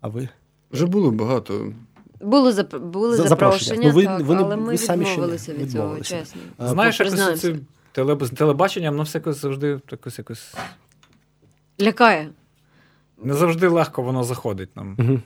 А 0.00 0.08
ви? 0.08 0.28
Вже 0.70 0.86
було 0.86 1.10
багато. 1.10 1.72
Було 2.20 2.52
зап... 2.52 2.76
були 2.78 3.16
За, 3.16 3.28
запрошення, 3.28 3.92
ну, 3.94 3.94
ви, 3.94 4.36
але 4.36 4.56
ми 4.56 4.72
відмовилися 4.72 5.52
від 5.52 5.72
цього, 5.72 6.00
чесно. 6.00 6.40
Знаєш, 6.58 7.00
якось 7.00 7.40
це 7.40 7.56
телебаченням, 8.34 8.94
воно 8.94 9.02
все 9.02 9.18
якось 9.18 9.36
завжди 9.36 9.80
якось 9.90 10.18
якось. 10.18 10.54
Лякає. 11.82 12.28
Не 13.22 13.34
завжди 13.34 13.68
легко 13.68 14.02
воно 14.02 14.24
заходить 14.24 14.76
нам. 14.76 14.96
Угу. 14.98 15.20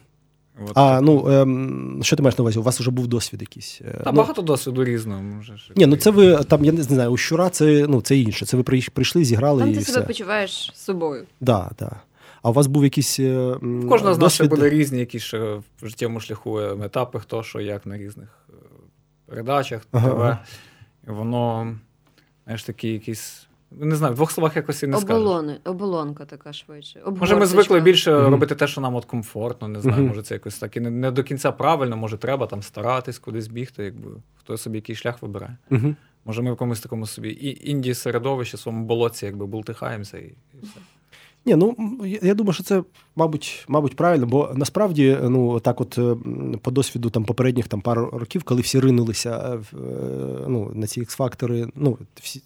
От. 0.69 0.73
А 0.75 1.01
ну 1.01 1.29
ем, 1.29 2.01
що 2.03 2.17
ти 2.17 2.23
маєш 2.23 2.39
на 2.39 2.43
увазі? 2.43 2.59
У 2.59 2.63
вас 2.63 2.81
вже 2.81 2.91
був 2.91 3.07
досвід 3.07 3.41
якийсь? 3.41 3.81
Е, 3.85 4.01
Та 4.05 4.13
ну, 4.13 4.17
багато 4.17 4.43
досвіду 4.43 4.85
різного. 4.85 5.23
може. 5.23 5.57
Ні, 5.77 5.87
ну 5.87 5.97
це 5.97 6.11
ви 6.11 6.45
там, 6.45 6.65
я 6.65 6.73
не 6.73 6.83
знаю, 6.83 7.11
у 7.11 7.17
щура 7.17 7.51
це 7.51 7.87
ну, 7.89 8.01
це 8.01 8.17
інше. 8.17 8.47
Це 8.47 8.57
ви 8.57 8.63
прийшли, 8.63 9.25
зіграли. 9.25 9.61
Там 9.61 9.71
і 9.71 9.75
ти 9.75 9.81
все. 9.81 9.93
себе 9.93 10.07
почуваєш 10.07 10.73
з 10.75 10.81
собою. 10.81 11.21
Так, 11.21 11.29
да, 11.41 11.71
так. 11.77 11.89
Да. 11.89 11.97
А 12.43 12.51
у 12.51 12.53
вас 12.53 12.67
був 12.67 12.85
якийсь. 12.85 13.21
Е, 13.21 13.57
Кожного 13.89 14.15
з 14.15 14.19
нас 14.19 14.33
ще 14.33 14.45
були 14.45 14.71
різні 14.71 14.99
якісь 14.99 15.33
в 15.33 15.63
життєвому 15.83 16.21
шляху 16.21 16.61
е, 16.61 16.77
етапи, 16.85 17.21
хто 17.21 17.43
що, 17.43 17.61
як 17.61 17.87
на 17.87 17.99
різних 17.99 18.49
передачах, 19.31 19.87
ага, 19.93 20.09
ТВ. 20.09 20.21
Ага. 20.21 20.39
І 21.09 21.11
воно, 21.11 21.75
знаєш, 22.45 22.65
такий 22.65 22.93
якийсь. 22.93 23.47
Не 23.71 23.97
знаю, 23.97 24.13
в 24.13 24.17
двох 24.17 24.31
словах 24.31 24.57
якось 24.57 24.83
і 24.83 24.87
не 24.87 24.97
Оболони, 24.97 25.53
скажеш. 25.53 25.61
Оболонка 25.65 26.25
така 26.25 26.53
швидше. 26.53 26.99
Обгорточка. 26.99 27.21
Може, 27.21 27.37
ми 27.37 27.47
звикли 27.47 27.81
більше 27.81 28.13
mm-hmm. 28.13 28.31
робити 28.31 28.55
те, 28.55 28.67
що 28.67 28.81
нам 28.81 28.95
от 28.95 29.05
комфортно, 29.05 29.69
не 29.69 29.81
знаю, 29.81 30.03
mm-hmm. 30.03 30.09
може 30.09 30.23
це 30.23 30.35
якось 30.35 30.59
так. 30.59 30.77
І 30.77 30.81
не, 30.81 30.91
не 30.91 31.11
до 31.11 31.23
кінця 31.23 31.53
правильно, 31.53 31.97
може, 31.97 32.17
треба 32.17 32.47
там 32.47 32.63
старатись, 32.63 33.19
кудись 33.19 33.49
бігти, 33.49 33.85
якби 33.85 34.11
хто 34.39 34.57
собі 34.57 34.79
який 34.79 34.97
шлях 34.97 35.23
вибирає. 35.23 35.57
Mm-hmm. 35.71 35.95
Може, 36.25 36.43
ми 36.43 36.51
в 36.51 36.53
якомусь 36.53 36.81
такому 36.81 37.07
собі 37.07 37.31
і 37.31 37.71
інді 37.71 37.95
середовищі, 37.95 38.57
своєму 38.57 38.85
болотці, 38.85 39.27
якби 39.27 39.47
бултихаємося 39.47 40.19
і, 40.19 40.35
і 40.55 40.59
все. 40.63 40.81
Ні, 41.47 41.57
ну 41.57 41.77
я 42.23 42.35
думаю, 42.35 42.53
що 42.53 42.63
це, 42.63 42.83
мабуть, 43.17 43.65
мабуть, 43.69 43.97
правильно, 43.97 44.27
бо 44.27 44.51
насправді, 44.55 45.19
ну 45.23 45.61
так, 45.61 45.81
от 45.81 45.99
по 46.63 46.71
досвіду 46.71 47.11
там 47.11 47.25
попередніх 47.25 47.69
там 47.69 47.81
пару 47.81 48.11
років, 48.11 48.43
коли 48.43 48.61
всі 48.61 48.81
ринулися 48.81 49.59
е, 49.73 49.77
ну, 50.49 50.71
на 50.75 50.87
ці 50.87 51.01
X-фактори, 51.01 51.69
ну 51.75 51.99
всі 52.21 52.43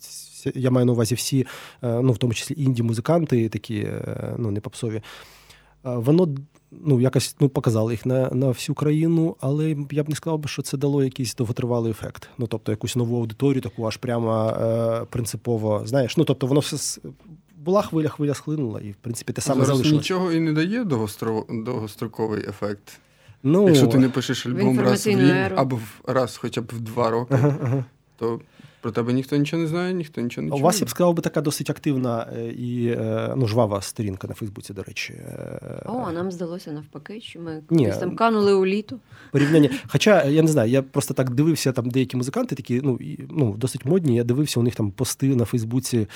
я 0.54 0.70
маю 0.70 0.86
на 0.86 0.92
увазі 0.92 1.14
всі, 1.14 1.46
е, 1.82 2.02
ну 2.02 2.12
в 2.12 2.18
тому 2.18 2.34
числі 2.34 2.54
інді-музиканти, 2.66 3.48
такі 3.48 3.78
е, 3.78 4.34
ну 4.38 4.50
не 4.50 4.60
попсові. 4.60 5.02
Воно 5.84 6.28
ну, 6.70 7.00
якось 7.00 7.36
ну, 7.40 7.48
показало 7.48 7.90
їх 7.90 8.06
на 8.06 8.30
на 8.30 8.48
всю 8.48 8.76
країну, 8.76 9.36
але 9.40 9.76
я 9.90 10.04
б 10.04 10.08
не 10.08 10.16
сказав, 10.16 10.42
що 10.46 10.62
це 10.62 10.76
дало 10.76 11.04
якийсь 11.04 11.34
довготривалий 11.34 11.90
ефект. 11.90 12.28
Ну, 12.38 12.46
тобто, 12.46 12.72
якусь 12.72 12.96
нову 12.96 13.16
аудиторію, 13.16 13.62
таку 13.62 13.86
аж 13.86 13.96
прямо 13.96 14.48
е, 14.48 15.04
принципово, 15.10 15.82
знаєш, 15.84 16.16
ну 16.16 16.24
тобто, 16.24 16.46
воно 16.46 16.60
все 16.60 17.00
була 17.64 17.82
хвиля, 17.82 18.08
хвиля 18.08 18.34
схлинула, 18.34 18.80
і 18.80 18.90
в 18.90 18.96
принципі 18.96 19.32
те 19.32 19.40
саме 19.40 19.54
Зараз 19.64 19.68
залишилось. 19.68 20.02
нічого 20.02 20.32
і 20.32 20.40
не 20.40 20.52
дає 20.52 20.84
довгостроковий 21.48 22.48
ефект. 22.48 23.00
Ну, 23.42 23.68
Якщо 23.68 23.86
ти 23.86 23.98
не 23.98 24.08
пишеш 24.08 24.46
альбом 24.46 24.80
раз 24.80 25.06
в 25.06 25.10
рік 25.10 25.52
або 25.56 25.76
в 25.76 26.00
раз 26.12 26.36
хоча 26.36 26.60
б 26.60 26.70
в 26.72 26.80
два 26.80 27.10
роки, 27.10 27.34
ага, 27.34 27.56
ага. 27.62 27.84
то 28.18 28.40
про 28.84 28.92
тебе 28.92 29.12
ніхто 29.12 29.36
нічого 29.36 29.62
не 29.62 29.68
знає, 29.68 29.94
ніхто 29.94 30.20
нічого 30.20 30.44
не 30.44 30.50
чує. 30.50 30.62
У 30.62 30.64
вас 30.64 30.80
я 30.80 30.86
б 30.86 30.90
сказав 30.90 31.14
би 31.14 31.22
така 31.22 31.40
досить 31.40 31.70
активна 31.70 32.28
е, 32.36 32.46
і 32.46 32.88
е, 32.88 33.34
ну, 33.36 33.46
жвава 33.46 33.82
сторінка 33.82 34.28
на 34.28 34.34
Фейсбуці, 34.34 34.72
до 34.72 34.82
речі. 34.82 35.12
Е. 35.12 35.82
О, 35.86 36.04
а 36.06 36.12
нам 36.12 36.32
здалося 36.32 36.72
навпаки, 36.72 37.20
що 37.20 37.40
ми 37.40 37.62
Ні, 37.70 37.92
там 38.00 38.16
канули 38.16 38.54
у 38.54 38.66
літо. 38.66 38.98
Порівняння. 39.32 39.70
Хоча 39.88 40.24
я 40.24 40.42
не 40.42 40.48
знаю, 40.48 40.70
я 40.70 40.82
просто 40.82 41.14
так 41.14 41.30
дивився, 41.30 41.72
там 41.72 41.90
деякі 41.90 42.16
музиканти 42.16 42.54
такі, 42.54 42.80
ну 42.84 42.98
ну 43.30 43.54
досить 43.56 43.84
модні. 43.84 44.16
Я 44.16 44.24
дивився 44.24 44.60
у 44.60 44.62
них 44.62 44.74
там 44.74 44.90
пости 44.90 45.36
на 45.36 45.44
Фейсбуці 45.44 46.06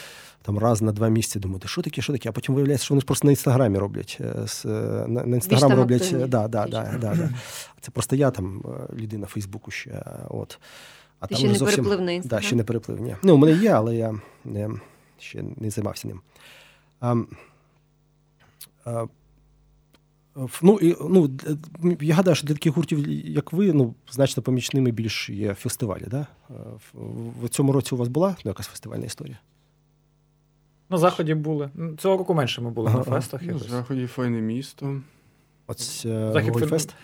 там 0.43 0.59
раз 0.59 0.83
на 0.83 0.93
два 0.93 1.09
місяці. 1.09 1.39
Думаю, 1.39 1.61
що 1.65 1.83
таке, 1.83 2.03
що 2.03 2.13
таке? 2.13 2.29
А 2.29 2.33
потім 2.33 2.55
виявляється, 2.55 2.85
що 2.85 2.95
вони 2.95 3.01
ж 3.01 3.07
просто 3.07 3.27
на 3.27 3.33
інстаграмі 3.33 3.79
роблять. 3.79 4.19
На, 4.65 5.07
на 5.07 5.37
інстаграм 5.37 5.73
роблять. 5.73 6.15
Да, 6.19 6.49
да, 6.49 6.67
да, 6.67 6.95
да, 7.01 7.31
Це 7.81 7.91
просто 7.91 8.17
я 8.17 8.31
там 8.31 8.63
людина 8.99 9.27
Фейсбуку 9.27 9.71
ще. 9.71 10.03
От. 10.29 10.59
А 11.21 11.27
Ти 11.27 11.35
там 11.35 11.39
ще 11.39 11.49
не 11.49 11.55
зовсім... 11.55 11.77
переплив 11.77 12.01
на 12.01 12.13
інстаграм? 12.13 12.41
Да, 12.41 12.47
ще 12.47 12.57
не 12.57 12.65
переплив, 12.65 13.01
ні. 13.01 13.17
Ну, 13.23 13.35
у 13.35 13.37
мене 13.37 13.63
є, 13.63 13.71
але 13.71 13.97
я 13.97 14.21
не, 14.45 14.71
ще 15.19 15.45
не 15.57 15.71
займався 15.71 16.09
ним. 16.09 16.21
А, 17.01 17.17
а, 18.85 19.07
Ну, 20.63 20.79
і, 20.83 20.97
ну, 21.01 21.31
Я 22.01 22.15
гадаю, 22.15 22.35
що 22.35 22.47
для 22.47 22.55
таких 22.55 22.73
гуртів, 22.73 23.09
як 23.29 23.53
ви, 23.53 23.73
ну, 23.73 23.95
значно 24.11 24.43
помічними 24.43 24.91
більш 24.91 25.31
є 25.31 25.55
фестивалі. 25.55 26.05
Да? 26.07 26.27
В, 26.49 27.45
в 27.45 27.49
цьому 27.49 27.73
році 27.73 27.95
у 27.95 27.99
вас 27.99 28.09
була 28.09 28.29
ну, 28.45 28.49
якась 28.51 28.67
фестивальна 28.67 29.07
історія? 29.07 29.39
На 30.91 30.99
заході 30.99 31.35
були. 31.35 31.71
Цього 31.99 32.17
року 32.17 32.35
менше 32.35 32.61
ми 32.61 32.71
були 32.71 32.89
ага, 32.89 32.99
на 32.99 33.05
фестах. 33.05 33.43
На 33.43 33.59
заході 33.59 34.07
файне 34.07 34.41
місто. 34.41 35.01
Ось 35.67 36.03
Захід 36.07 36.55
Гольфест? 36.55 36.95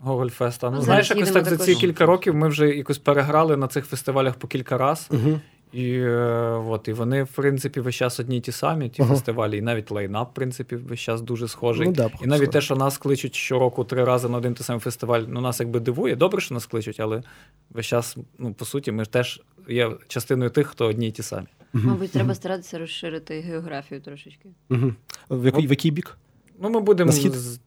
Гогольфеста. 0.00 0.70
Ну, 0.70 0.76
ну 0.76 0.82
знаєш, 0.82 1.10
якось 1.10 1.30
так 1.30 1.44
за 1.44 1.56
ці 1.56 1.74
кілька 1.74 2.06
років 2.06 2.34
ми 2.34 2.48
вже 2.48 2.76
якось 2.76 2.98
переграли 2.98 3.56
на 3.56 3.68
цих 3.68 3.86
фестивалях 3.86 4.34
по 4.34 4.48
кілька 4.48 4.78
разів. 4.78 5.08
Угу. 5.10 5.40
І 5.72 5.92
е, 5.92 6.62
от, 6.68 6.88
і 6.88 6.92
вони, 6.92 7.22
в 7.22 7.28
принципі, 7.28 7.80
весь 7.80 7.94
час 7.94 8.20
одні 8.20 8.36
й 8.36 8.40
ті 8.40 8.52
самі, 8.52 8.88
ті 8.88 9.02
uh-huh. 9.02 9.08
фестивалі, 9.08 9.58
і 9.58 9.60
навіть 9.60 9.90
лайнап, 9.90 10.30
в 10.30 10.34
принципі, 10.34 10.76
весь 10.76 11.00
час 11.00 11.20
дуже 11.20 11.48
схожий. 11.48 11.86
Ну, 11.86 11.92
да, 11.92 12.10
і 12.22 12.26
навіть 12.26 12.50
те, 12.50 12.60
що 12.60 12.76
нас 12.76 12.98
кличуть 12.98 13.34
щороку 13.34 13.84
три 13.84 14.04
рази 14.04 14.28
на 14.28 14.38
один 14.38 14.54
той 14.54 14.64
самий 14.64 14.80
фестиваль, 14.80 15.22
ну 15.28 15.40
нас 15.40 15.60
якби 15.60 15.80
дивує. 15.80 16.16
Добре, 16.16 16.40
що 16.40 16.54
нас 16.54 16.66
кличуть, 16.66 17.00
але 17.00 17.22
весь 17.70 17.86
час, 17.86 18.16
ну, 18.38 18.54
по 18.54 18.64
суті, 18.64 18.92
ми 18.92 19.04
теж 19.04 19.42
є 19.68 19.90
частиною 20.08 20.50
тих, 20.50 20.66
хто 20.66 20.86
одні 20.86 21.08
й 21.08 21.10
ті 21.10 21.22
самі. 21.22 21.46
Uh-huh. 21.74 21.84
Мабуть, 21.84 22.12
треба 22.12 22.34
старатися 22.34 22.78
розширити 22.78 23.40
географію 23.40 24.00
трошечки. 24.00 24.48
Uh-huh. 24.70 24.94
В 25.30 25.46
який, 25.46 25.66
в 25.66 25.70
який 25.70 25.90
бік? 25.90 26.18
Ну, 26.60 26.70
ми 26.70 26.80
будемо 26.80 27.12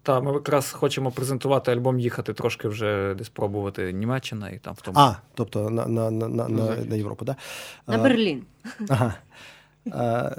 та, 0.03 0.21
ми 0.21 0.33
якраз 0.33 0.71
хочемо 0.71 1.11
презентувати 1.11 1.71
альбом, 1.71 1.99
їхати 1.99 2.33
трошки 2.33 2.67
вже 2.67 3.15
десь 3.17 3.29
пробувати 3.29 3.93
Німеччина 3.93 4.49
і 4.49 4.59
там 4.59 4.73
в 4.73 4.81
тому. 4.81 4.99
А, 4.99 5.15
тобто 5.33 5.69
на 5.69 5.87
на, 5.87 6.11
на, 6.11 6.27
на, 6.27 6.47
на, 6.49 6.75
на 6.75 6.95
Європу, 6.95 7.25
да? 7.25 7.35
На 7.87 7.97
Берлін. 7.97 8.43
Ага. 8.89 9.13
А, 9.91 10.31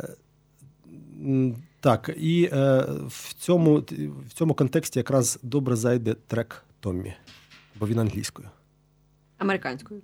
Так, 1.81 2.11
і 2.17 2.51
е, 2.53 2.87
в 3.07 3.35
цьому 3.35 3.77
в 4.29 4.33
цьому 4.35 4.55
контексті 4.55 4.99
якраз 4.99 5.39
добре 5.43 5.77
зайде 5.77 6.15
трек 6.15 6.65
Томмі, 6.81 7.15
бо 7.81 7.87
він 7.87 7.99
англійською. 7.99 8.49
Американською. 9.39 10.01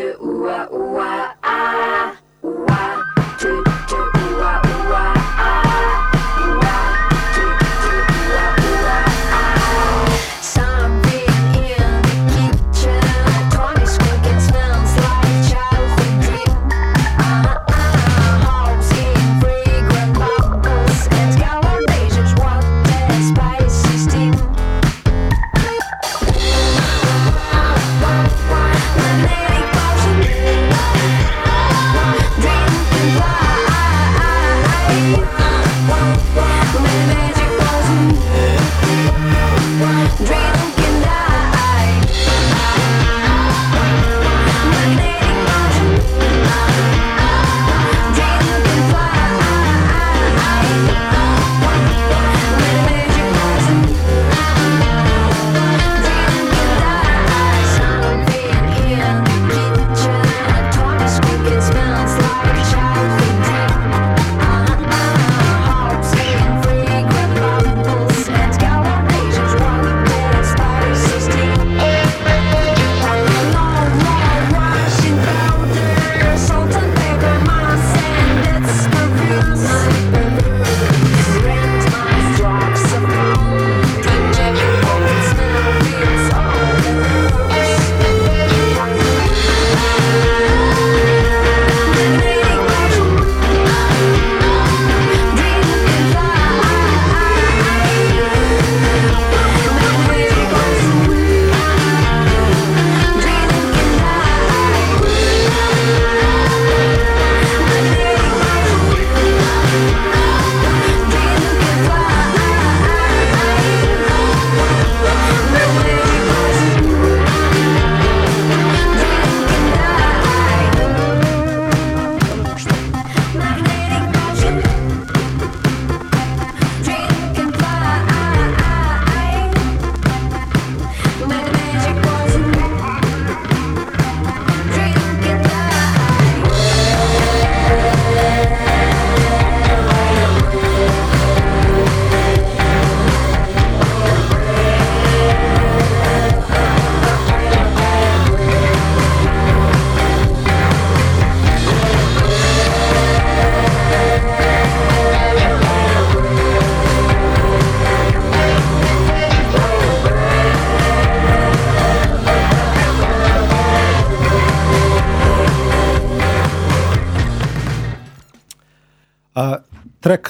Ooh 0.00 0.46
ah 0.46 0.66
ooh 0.70 0.98
ah 1.00 1.34
ah 1.42 2.14
ooh 2.44 2.66
ah 2.70 3.02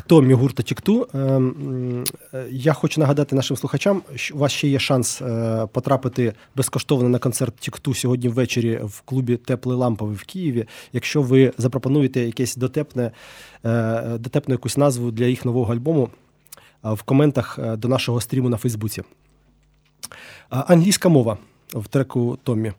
Томі 0.08 0.34
гурту 0.34 0.62
Тікту. 0.62 1.08
Ем, 1.14 2.04
я 2.50 2.72
хочу 2.72 3.00
нагадати 3.00 3.36
нашим 3.36 3.56
слухачам, 3.56 4.02
що 4.14 4.34
у 4.34 4.38
вас 4.38 4.52
ще 4.52 4.68
є 4.68 4.78
шанс 4.78 5.22
е, 5.22 5.66
потрапити 5.72 6.34
безкоштовно 6.56 7.08
на 7.08 7.18
концерт 7.18 7.56
Тікту 7.56 7.94
сьогодні 7.94 8.28
ввечері 8.28 8.80
в 8.84 9.00
клубі 9.00 9.36
Теплий 9.36 9.76
ламповий 9.76 10.16
в 10.16 10.24
Києві. 10.24 10.66
Якщо 10.92 11.22
ви 11.22 11.52
запропонуєте 11.58 12.20
якесь 12.20 12.56
дотепне, 12.56 13.10
е, 13.64 14.18
дотепну 14.18 14.54
якусь 14.54 14.76
назву 14.76 15.10
для 15.10 15.26
їх 15.26 15.44
нового 15.44 15.72
альбому 15.72 16.08
в 16.82 17.02
коментах 17.02 17.58
до 17.76 17.88
нашого 17.88 18.20
стріму 18.20 18.48
на 18.48 18.56
Фейсбуці. 18.56 19.02
Англійська 20.50 21.08
мова 21.08 21.38
в 21.72 21.88
треку 21.88 22.38
Томі. 22.42 22.72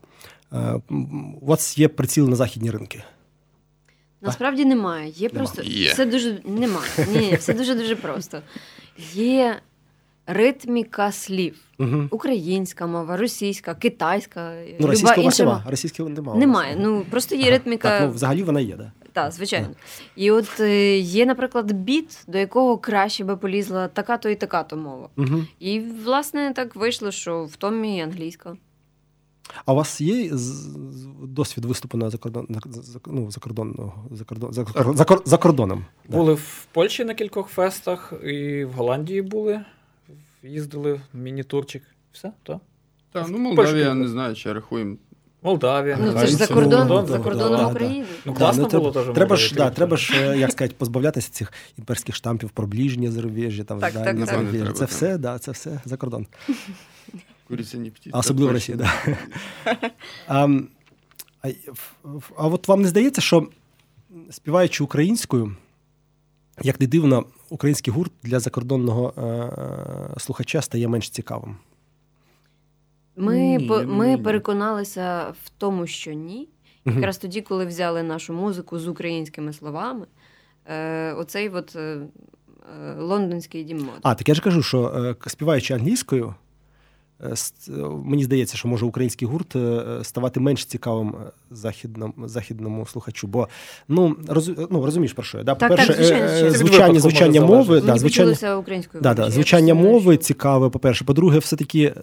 У 1.41 1.45
вас 1.45 1.77
є 1.77 1.88
приціл 1.88 2.30
на 2.30 2.36
західні 2.36 2.71
ринки. 2.71 3.03
Насправді 4.22 4.65
немає. 4.65 5.09
Є 5.09 5.30
просто 5.30 5.61
Є. 5.61 5.91
все 5.91 6.05
дуже 6.05 6.41
немає. 6.45 6.89
Ні, 7.13 7.36
все 7.36 7.53
дуже 7.53 7.76
дуже 7.76 7.95
просто. 7.95 8.41
Є 9.13 9.59
ритміка 10.28 11.11
слів. 11.11 11.55
Угу. 11.80 12.07
Українська 12.11 12.88
мова, 12.88 13.17
російська, 13.17 13.76
китайська. 13.76 14.53
Ну, 14.80 14.88
російська 14.88 15.15
інша 15.15 15.43
мова. 15.45 15.63
Російської 15.67 16.09
немає. 16.09 16.39
Немає. 16.39 16.78
Ну 16.80 17.05
просто 17.09 17.36
є 17.36 17.51
ритміка. 17.51 17.89
Так, 17.89 18.01
ну 18.01 18.13
взагалі 18.13 18.43
вона 18.43 18.59
є, 18.59 18.76
да? 18.76 18.91
Так, 19.13 19.32
звичайно. 19.32 19.67
І 20.15 20.32
от 20.32 20.59
е, 20.59 20.97
є, 20.97 21.26
наприклад, 21.26 21.72
біт, 21.72 22.24
до 22.28 22.38
якого 22.38 22.78
краще 22.78 23.24
би 23.24 23.38
полізла 23.38 23.88
така-то 23.88 24.30
і 24.30 24.36
така-то 24.36 24.78
мова. 24.78 25.09
Угу. 25.17 25.43
І, 25.59 25.80
власне, 25.80 26.53
так 26.55 26.76
вийшло, 26.76 27.11
що 27.11 27.45
в 27.45 27.55
Томі 27.55 28.01
англійська. 28.01 28.57
А 29.66 29.74
у 29.74 29.76
вас 29.76 30.02
є 30.02 30.32
досвід 31.24 31.66
виступу 31.66 31.97
на 31.97 32.10
закордон, 32.10 32.47
ну, 33.06 33.32
закордон, 33.32 33.91
закордон, 34.12 34.54
закордон, 34.54 35.24
за 35.26 35.38
кордоном? 35.38 35.86
Були 36.10 36.34
в 36.34 36.68
Польщі 36.72 37.04
на 37.04 37.14
кількох 37.14 37.47
фестах, 37.47 38.14
і 38.24 38.66
в 38.66 38.72
Голландії 38.72 39.22
були, 39.22 39.62
їздили 40.43 41.02
міні-турчик. 41.14 41.84
Все, 42.12 42.32
то? 42.43 42.60
Так, 43.12 43.28
ну 43.30 43.38
Молдавія, 43.38 43.86
я 43.86 43.93
не 43.93 44.08
знаю, 44.08 44.36
чи 44.36 44.54
рахуємо. 44.54 44.95
Молдавія. 45.41 45.97
Ну, 46.02 46.14
це 46.14 46.28
ж 46.28 46.36
за 46.36 46.47
кордон, 46.47 47.08
за 47.08 47.20
кордоном 47.20 47.72
України. 47.72 48.06
Ну, 48.26 48.34
класно 48.34 48.68
да, 48.68 48.78
було 48.78 48.91
теж. 48.91 49.06
Треба 49.16 49.36
ж, 49.36 49.56
да, 49.56 49.70
треба 49.70 49.97
ж, 49.97 50.38
як 50.38 50.52
сказати, 50.52 50.76
позбавлятися 50.78 51.32
цих 51.32 51.54
імперських 51.78 52.16
штампів 52.16 52.50
про 52.50 52.68
ближнє 52.68 53.12
зарубіжжя, 53.12 53.64
там, 53.64 53.80
так, 53.80 53.93
так, 53.93 54.26
зарубіжжя. 54.26 54.66
Так. 54.66 54.78
Це 54.78 54.86
все, 54.86 55.18
да, 55.18 55.39
це 55.39 55.52
все 55.52 55.82
за 55.86 55.97
кордон. 55.97 56.28
Куриця 57.50 57.78
не 57.78 57.89
птиця. 57.89 58.10
А 58.14 58.20
особливо 58.20 58.52
в 58.52 58.54
Росії, 58.54 58.78
так. 58.78 59.18
Да. 59.66 59.91
А, 60.28 60.47
а, 61.41 61.50
а 62.38 62.47
от 62.47 62.68
вам 62.68 62.82
не 62.82 62.88
здається, 62.88 63.22
що 63.22 63.47
співаючи 64.30 64.84
українською, 64.84 65.56
як 66.62 66.82
не 66.82 66.88
дивно, 66.88 67.26
український 67.50 67.93
гурт 67.93 68.12
для 68.24 68.39
закордонного 68.39 69.14
е- 69.18 70.20
слухача 70.20 70.62
стає 70.62 70.88
менш 70.88 71.10
цікавим? 71.10 71.58
Ми 73.16 73.39
ні, 73.39 73.68
по, 73.68 73.84
ми 73.84 74.08
ні. 74.08 74.18
переконалися 74.18 75.34
в 75.45 75.50
тому, 75.58 75.88
що 75.88 76.14
ні. 76.14 76.50
Угу. 76.86 76.95
Якраз 76.95 77.18
тоді, 77.18 77.41
коли 77.41 77.66
взяли 77.66 78.04
нашу 78.04 78.34
музику 78.34 78.80
з 78.80 78.88
українськими 78.88 79.54
словами, 79.54 80.06
е, 80.66 81.14
оцей 81.14 81.50
от 81.50 81.76
е, 81.76 82.00
лондонський 82.97 83.64
дім 83.64 83.78
моди. 83.78 84.00
А, 84.02 84.16
так 84.16 84.30
я 84.30 84.36
ж 84.36 84.41
кажу, 84.41 84.64
що 84.64 84.88
е, 84.88 85.30
співаючи 85.30 85.74
англійською, 85.74 86.26
е, 86.28 86.34
мені 88.03 88.24
здається, 88.24 88.57
що 88.57 88.67
може 88.67 88.86
український 88.86 89.28
гурт 89.28 89.55
е, 89.55 89.84
ставати 90.03 90.39
менш 90.39 90.65
цікавим 90.65 91.15
західному 91.51 92.13
західному 92.26 92.86
слухачу. 92.86 93.28
Бо 93.28 93.47
ну 93.88 94.15
роз, 94.28 94.51
ну 94.70 94.86
розумієш 94.86 95.13
про 95.13 95.24
що 95.24 95.38
я 95.38 95.43
да? 95.43 95.55
Так, 95.55 95.70
по-перше, 95.70 95.93
так, 95.93 96.03
звичайно, 96.03 96.51
звучання 96.51 96.99
звучання 96.99 97.41
мови, 97.41 97.82
да, 97.82 97.97
звучання 97.97 98.55
українською 98.55 99.03
да, 99.03 99.13
да, 99.13 99.32
звучання 99.32 99.74
мови 99.74 100.17
цікаве. 100.17 100.70
По 100.70 100.80
перше, 100.80 101.05
по-друге, 101.05 101.39
все 101.39 101.55
таки 101.55 101.93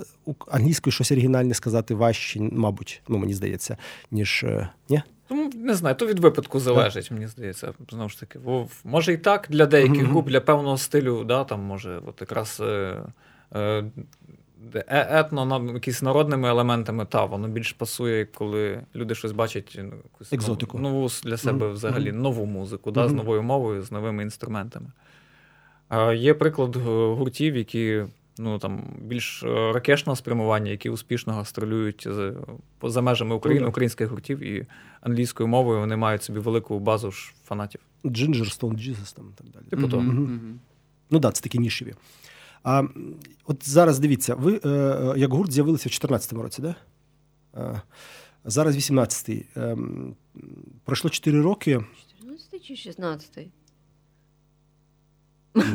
англійською 0.51 0.93
щось 0.93 1.13
оригінальне 1.13 1.55
сказати 1.55 1.95
важче, 1.95 2.41
мабуть, 2.41 3.03
ну 3.09 3.19
мені 3.19 3.35
здається, 3.35 3.77
ніж 4.11 4.45
ні. 4.89 5.03
Ну, 5.31 5.51
не 5.55 5.75
знаю, 5.75 5.97
то 5.97 6.07
від 6.07 6.19
випадку 6.19 6.61
залежить, 6.61 7.11
мені 7.11 7.27
здається. 7.27 7.73
Знову 7.91 8.09
ж 8.09 8.21
таки, 8.21 8.39
може 8.85 9.13
і 9.13 9.17
так 9.17 9.47
для 9.51 9.67
деяких 9.67 10.03
mm-hmm. 10.03 10.07
груп, 10.07 10.29
для 10.29 10.41
певного 10.41 10.79
стилю, 10.79 11.25
да, 11.25 11.45
там 11.45 11.61
може 11.61 12.01
от 12.07 12.21
якраз 12.21 12.61
е, 12.61 12.97
е, 13.55 13.85
етно 14.89 15.45
на 15.45 15.73
якісь 15.73 16.03
народними 16.03 16.49
елементами, 16.49 17.07
та 17.07 17.25
воно 17.25 17.49
більш 17.49 17.73
пасує, 17.73 18.25
коли 18.25 18.81
люди 18.95 19.15
щось 19.15 19.33
бачать 19.33 19.79
ну, 19.79 19.93
якусь 20.05 20.33
Екзотику. 20.33 20.79
нову 20.79 21.09
для 21.25 21.37
себе 21.37 21.67
mm-hmm. 21.67 21.73
взагалі 21.73 22.13
нову 22.13 22.47
музику, 22.47 22.91
да, 22.91 23.09
з 23.09 23.13
новою 23.13 23.43
мовою, 23.43 23.83
з 23.83 23.93
новими 23.93 24.23
інструментами. 24.23 24.87
Е, 25.91 26.17
є 26.17 26.35
приклад 26.35 26.77
гуртів, 26.77 27.57
які 27.57 28.05
ну 28.39 28.59
там 28.59 28.83
більш 29.01 29.43
ракешного 29.45 30.17
спрямування, 30.17 30.71
які 30.71 30.91
успішно 30.91 31.33
гастролюють 31.33 32.09
за 32.83 33.03
межами 33.03 33.35
України, 33.35 33.67
українських 33.67 34.09
гуртів 34.09 34.41
і 34.43 34.67
англійською 35.01 35.47
мовою 35.47 35.81
вони 35.81 35.97
мають 35.97 36.23
собі 36.23 36.39
велику 36.39 36.79
базу 36.79 37.11
ж 37.11 37.35
фанатів. 37.45 37.81
Ginger 38.05 38.61
Stone 38.61 38.89
Jesus 38.89 39.17
там 39.17 39.33
і 39.35 39.39
так 39.39 39.47
далі. 39.51 39.65
Типу 39.71 39.89
того. 39.89 40.03
Mm-hmm. 40.03 40.55
Ну 41.11 41.19
так, 41.19 41.21
да, 41.21 41.31
це 41.33 41.43
такі 41.43 41.59
нішеві. 41.59 41.95
А 42.67 42.83
от 43.47 43.69
зараз 43.69 43.99
дивіться, 43.99 44.35
ви 44.35 44.61
е, 44.65 45.15
як 45.17 45.33
гурт 45.33 45.53
з'явилися 45.53 45.83
в 45.83 45.93
2014 45.93 46.33
році, 46.33 46.63
да? 46.63 46.75
А, 47.55 47.75
зараз 48.45 48.77
18-й. 48.77 49.47
Е, 49.57 49.77
пройшло 50.85 51.11
4 51.11 51.41
роки. 51.41 51.85
14 52.19 52.65
чи 52.65 52.77
16 52.77 53.49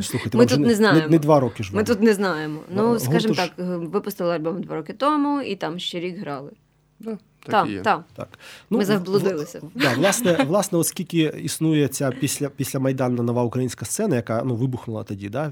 Слухайте, 0.01 0.37
ми 0.37 0.45
тут 0.45 0.59
не, 0.59 0.67
не 0.67 0.75
знаємо. 0.75 0.99
Не, 0.99 1.07
не 1.07 1.19
два 1.19 1.39
роки 1.39 1.63
ж. 1.63 1.75
Ми 1.75 1.83
тут 1.83 2.01
не 2.01 2.13
знаємо. 2.13 2.61
Ну, 2.69 2.99
скажімо 2.99 3.33
так, 3.33 3.51
випустили 3.57 4.35
альбом 4.35 4.63
два 4.63 4.75
роки 4.75 4.93
тому, 4.93 5.41
і 5.41 5.55
там 5.55 5.79
ще 5.79 5.99
рік 5.99 6.19
грали. 6.19 6.51
Да, 6.99 7.17
так, 7.43 7.51
так, 7.51 7.69
і 7.69 7.71
є. 7.71 7.81
так. 7.81 8.03
так. 8.15 8.39
Ну, 8.69 8.77
Ми 8.77 8.85
заблудилися. 8.85 9.59
В, 9.59 9.63
да, 9.75 9.93
власне, 9.93 10.43
власне, 10.47 10.77
оскільки 10.77 11.17
існує 11.43 11.87
ця 11.87 12.11
після 12.11 12.49
після 12.49 12.79
Майдану 12.79 13.23
нова 13.23 13.43
українська 13.43 13.85
сцена, 13.85 14.15
яка 14.15 14.43
ну, 14.45 14.55
вибухнула 14.55 15.03
тоді, 15.03 15.29
да, 15.29 15.51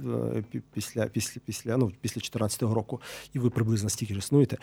після 0.74 1.06
після, 1.06 1.42
після, 1.46 1.78
ну, 1.78 1.92
після 2.02 2.22
14-го 2.22 2.74
року, 2.74 3.02
і 3.34 3.40
ви 3.40 3.50
приблизно 3.50 3.90
стільки 3.90 4.14
ж 4.14 4.20
існуєте. 4.20 4.58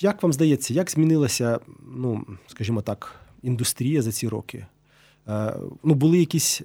Як 0.00 0.22
вам 0.22 0.32
здається, 0.32 0.74
як 0.74 0.90
змінилася, 0.90 1.60
ну, 1.96 2.26
скажімо 2.46 2.82
так, 2.82 3.14
індустрія 3.42 4.02
за 4.02 4.12
ці 4.12 4.28
роки? 4.28 4.66
Ну, 5.82 5.94
були 5.94 6.18
якісь 6.18 6.62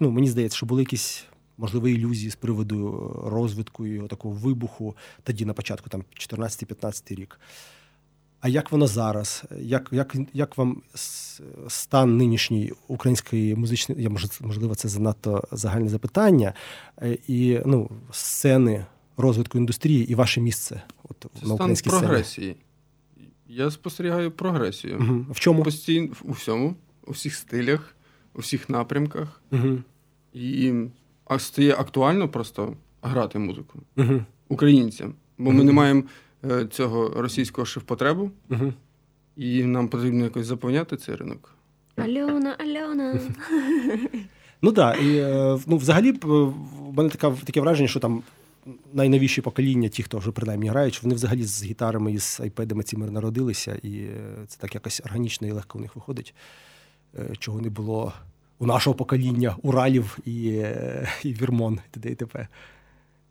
ну, 0.00 0.10
мені 0.10 0.28
здається, 0.28 0.56
що 0.56 0.66
були 0.66 0.82
якісь. 0.82 1.24
Можливо, 1.58 1.88
ілюзії 1.88 2.30
з 2.30 2.36
приводу 2.36 3.10
розвитку 3.26 3.86
і 3.86 4.08
такого 4.08 4.34
вибуху 4.34 4.96
тоді 5.22 5.44
на 5.44 5.52
початку, 5.52 5.88
там 5.90 6.04
14-15 6.16 7.14
рік. 7.14 7.40
А 8.40 8.48
як 8.48 8.72
воно 8.72 8.86
зараз? 8.86 9.44
Як 9.60 9.88
як, 9.92 10.16
як 10.32 10.58
вам 10.58 10.82
стан 11.68 12.16
нинішньої 12.16 12.72
української 12.88 13.54
музичної, 13.54 14.02
я 14.02 14.10
можливо, 14.40 14.74
це 14.74 14.88
занадто 14.88 15.44
загальне 15.52 15.88
запитання, 15.88 16.54
і 17.28 17.58
ну, 17.66 17.90
сцени 18.10 18.86
розвитку 19.16 19.58
індустрії 19.58 20.12
і 20.12 20.14
ваше 20.14 20.40
місце 20.40 20.82
от, 21.08 21.26
це 21.40 21.46
на 21.46 21.54
українській 21.54 21.90
стан 21.90 22.00
прогресії. 22.00 22.56
Я 23.48 23.70
спостерігаю 23.70 24.30
прогресію. 24.30 24.98
Угу. 25.00 25.26
В 25.30 25.40
чому? 25.40 25.62
Постійно 25.62 26.08
у 26.22 26.32
всьому, 26.32 26.74
у 27.06 27.12
всіх 27.12 27.34
стилях, 27.34 27.96
у 28.34 28.40
всіх 28.40 28.68
напрямках. 28.68 29.42
Угу. 29.52 29.78
І 30.32 30.72
стає 31.38 31.74
актуально 31.74 32.28
просто 32.28 32.76
грати 33.02 33.38
музику 33.38 33.78
угу. 33.96 34.24
українцям. 34.48 35.14
Бо 35.38 35.50
ми 35.50 35.64
не 35.64 35.72
маємо 35.72 36.00
е, 36.00 36.04
цього 36.70 37.08
російського 37.08 37.64
шифпотребу, 37.64 38.30
угу. 38.50 38.72
і 39.36 39.64
нам 39.64 39.88
потрібно 39.88 40.24
якось 40.24 40.46
заповняти 40.46 40.96
цей 40.96 41.14
ринок. 41.14 41.54
Альона, 41.96 42.56
Альона. 42.58 43.20
Ну 44.62 44.72
так, 44.72 45.02
і 45.02 45.20
ну, 45.66 45.76
взагалі 45.76 46.12
в 46.22 46.54
мене 46.92 47.08
така 47.08 47.30
таке 47.30 47.60
враження, 47.60 47.88
що 47.88 48.00
там. 48.00 48.22
Найновіші 48.92 49.40
покоління, 49.40 49.88
ті, 49.88 50.02
хто 50.02 50.18
вже 50.18 50.30
принаймні 50.30 50.68
грають, 50.68 51.02
вони 51.02 51.14
взагалі 51.14 51.44
з 51.44 51.64
гітарами 51.64 52.12
і 52.12 52.18
з 52.18 52.40
айпедами 52.40 52.82
цими 52.82 53.10
народилися, 53.10 53.78
і 53.82 54.06
це 54.46 54.58
так 54.58 54.74
якось 54.74 55.00
органічно 55.04 55.48
і 55.48 55.52
легко 55.52 55.78
у 55.78 55.80
них 55.80 55.96
виходить, 55.96 56.34
чого 57.38 57.60
не 57.60 57.70
було 57.70 58.12
у 58.58 58.66
нашого 58.66 58.96
покоління 58.96 59.56
Уралів 59.62 60.18
і 60.24 60.42
і 61.22 61.32
Вірмон, 61.32 61.80
т.д. 61.90 62.10
і 62.10 62.14
т.п. 62.14 62.48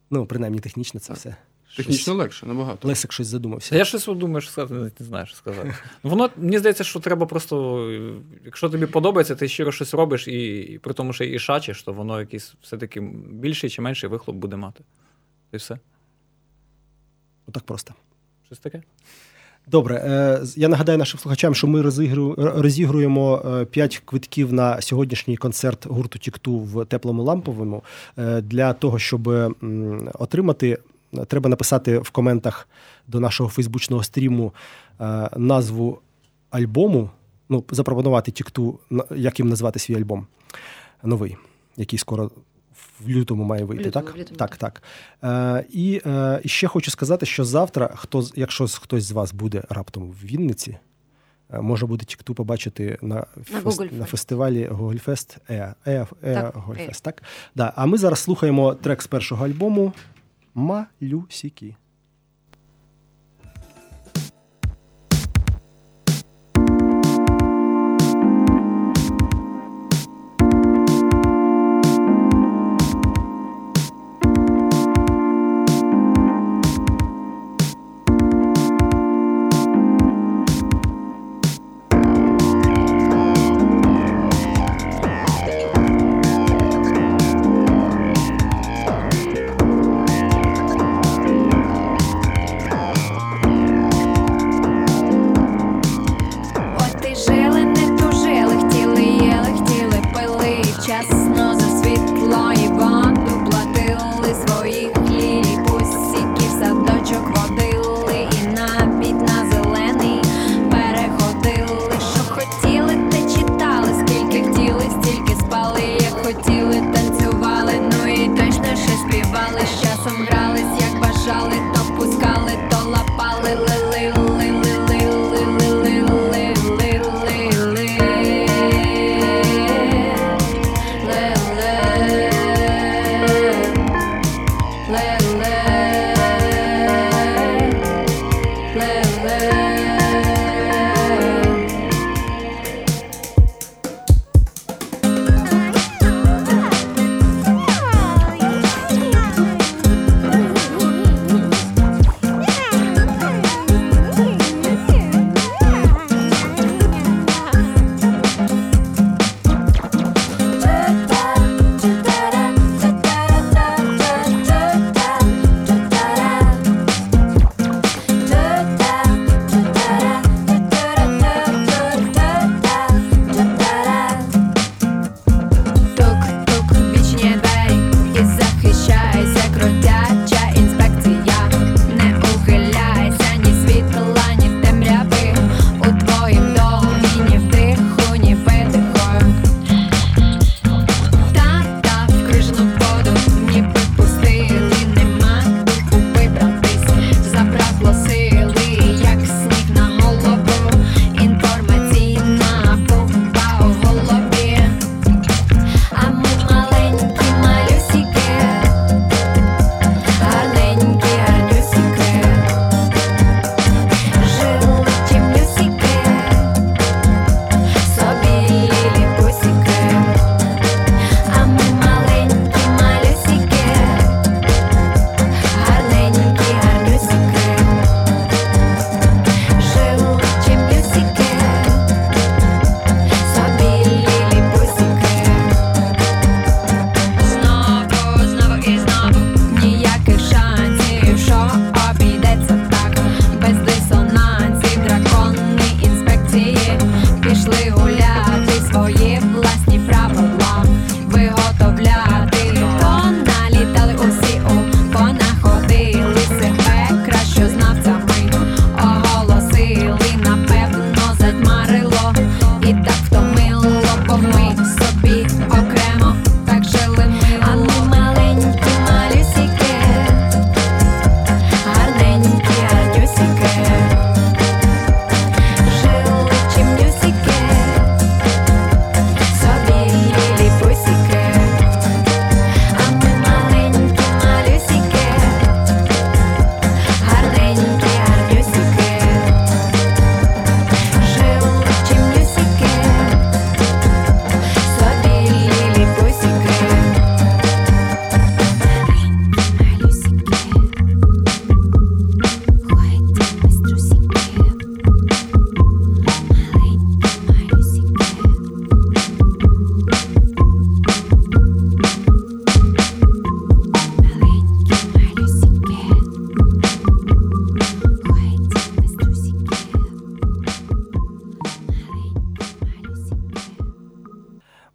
Ну, 0.09 0.25
принаймні, 0.25 0.59
технічно 0.59 0.99
це 0.99 1.13
все. 1.13 1.35
Технічно 1.75 2.01
щось... 2.03 2.15
легше, 2.15 2.45
набагато. 2.45 2.87
Лесик 2.87 3.11
щось 3.11 3.27
задумався. 3.27 3.77
Я 3.77 3.85
щось 3.85 4.05
думаю, 4.05 4.41
що 4.41 4.51
сказати, 4.51 4.91
не 4.99 5.05
знаю, 5.05 5.25
що 5.25 5.35
сказати. 5.35 5.73
Ну, 6.03 6.09
Воно 6.09 6.29
мені 6.37 6.59
здається, 6.59 6.83
що 6.83 6.99
треба 6.99 7.25
просто, 7.25 7.85
якщо 8.45 8.69
тобі 8.69 8.85
подобається, 8.85 9.35
ти 9.35 9.47
щиро 9.47 9.71
щось 9.71 9.93
робиш, 9.93 10.27
і, 10.27 10.57
і 10.57 10.77
при 10.77 10.93
тому, 10.93 11.13
що 11.13 11.23
і 11.23 11.39
шачиш, 11.39 11.83
то 11.83 11.93
воно 11.93 12.19
якийсь 12.19 12.53
все-таки 12.61 13.01
більший 13.31 13.69
чи 13.69 13.81
менший 13.81 14.09
вихлоп 14.09 14.35
буде 14.35 14.55
мати. 14.55 14.83
І 15.53 15.57
все. 15.57 15.79
Отак 17.47 17.63
просто. 17.63 17.93
Щось 18.47 18.59
таке. 18.59 18.83
Добре, 19.67 19.95
е, 19.95 20.41
я 20.55 20.67
нагадаю 20.67 20.97
нашим 20.97 21.19
слухачам, 21.19 21.55
що 21.55 21.67
ми 21.67 21.81
розігруємо 22.37 23.41
5 23.71 23.95
е, 23.95 24.01
квитків 24.05 24.53
на 24.53 24.81
сьогоднішній 24.81 25.37
концерт 25.37 25.87
гурту 25.87 26.19
Тікту 26.19 26.59
в 26.59 26.85
теплому 26.85 27.23
ламповому. 27.23 27.83
Е, 28.17 28.41
для 28.41 28.73
того, 28.73 28.99
щоб 28.99 29.27
отримати, 30.13 30.77
треба 31.27 31.49
написати 31.49 31.99
в 31.99 32.09
коментах 32.09 32.69
до 33.07 33.19
нашого 33.19 33.49
фейсбучного 33.49 34.03
стріму 34.03 34.53
назву 35.37 35.99
альбому. 36.49 37.09
Ну, 37.49 37.63
запропонувати 37.71 38.31
Тікту, 38.31 38.79
як 39.15 39.39
їм 39.39 39.49
назвати 39.49 39.79
свій 39.79 39.95
альбом 39.95 40.27
новий, 41.03 41.37
який 41.77 41.99
скоро 41.99 42.31
в 42.99 43.09
лютому 43.09 43.43
має 43.43 43.63
вийти, 43.63 43.85
лютому, 43.85 44.05
так? 44.05 44.15
В 44.15 44.19
лютому. 44.19 44.37
Так, 44.37 44.57
так. 44.57 44.83
Е, 45.23 45.65
І 45.69 46.01
е, 46.05 46.41
ще 46.45 46.67
хочу 46.67 46.91
сказати, 46.91 47.25
що 47.25 47.45
завтра, 47.45 47.93
хто, 47.95 48.23
якщо 48.35 48.67
хтось 48.67 49.03
з 49.03 49.11
вас 49.11 49.33
буде 49.33 49.63
раптом 49.69 50.11
в 50.11 50.25
Вінниці, 50.25 50.77
е, 51.53 51.61
може 51.61 51.85
буде 51.85 52.05
тікту 52.05 52.33
побачити 52.33 52.97
на 53.01 53.15
на, 53.15 53.61
фест, 53.61 53.91
на 53.91 54.05
фестивалі 54.05 54.65
Гогольфест 54.65 55.37
Е, 55.49 55.73
е, 55.85 56.07
е, 56.23 56.51
Гогольфест, 56.55 57.03
так? 57.03 57.23
Да. 57.55 57.73
А 57.75 57.85
ми 57.85 57.97
зараз 57.97 58.19
слухаємо 58.19 58.73
трек 58.73 59.01
з 59.01 59.07
першого 59.07 59.45
альбому 59.45 59.93
Малюсіки. 60.53 61.75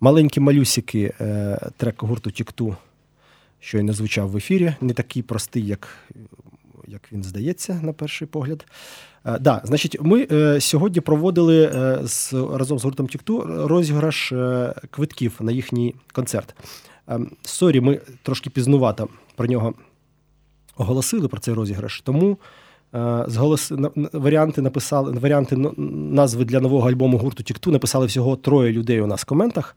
Маленькі 0.04 0.40
малюсики, 0.40 1.14
трек 1.76 2.02
гурту 2.02 2.30
Тік 2.30 2.53
Ту, 2.53 2.76
що 3.60 3.78
й 3.78 3.82
не 3.82 3.92
звучав 3.92 4.30
в 4.30 4.36
ефірі, 4.36 4.74
не 4.80 4.92
такий 4.92 5.22
простий, 5.22 5.66
як 5.66 5.88
як 6.88 7.12
він 7.12 7.22
здається, 7.22 7.80
на 7.82 7.92
перший 7.92 8.28
погляд. 8.28 8.66
Е, 9.26 9.38
да, 9.38 9.60
значить, 9.64 9.96
Ми 10.00 10.26
е, 10.32 10.60
сьогодні 10.60 11.00
проводили 11.00 11.64
е, 11.64 11.98
з, 12.06 12.32
разом 12.32 12.78
з 12.78 12.84
гуртом 12.84 13.06
Тік 13.06 13.27
Ту 13.27 13.40
розіграш 13.68 14.32
е, 14.32 14.74
квитків 14.90 15.36
на 15.40 15.52
їхній 15.52 15.94
концерт. 16.12 16.54
Е, 17.08 17.20
сорі, 17.42 17.80
ми 17.80 18.00
трошки 18.22 18.50
пізнувато 18.50 19.08
про 19.36 19.46
нього 19.46 19.74
оголосили 20.76 21.28
про 21.28 21.40
цей 21.40 21.54
розіграш. 21.54 22.00
Тому 22.00 22.38
е, 22.94 23.24
зголос... 23.28 23.72
варіанти 24.12 24.62
написали 24.62 25.12
варіанти 25.12 25.56
назви 25.76 26.44
для 26.44 26.60
нового 26.60 26.90
альбому 26.90 27.18
гурту 27.18 27.42
Тік 27.42 27.59
Ту 27.59 27.70
написали 27.70 28.06
всього 28.06 28.36
троє 28.36 28.72
людей 28.72 29.00
у 29.00 29.06
нас 29.06 29.22
в 29.22 29.24
коментах. 29.24 29.76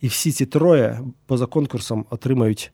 І 0.00 0.08
всі 0.08 0.32
ці 0.32 0.46
троє 0.46 1.00
поза 1.26 1.46
конкурсом 1.46 2.04
отримають 2.10 2.72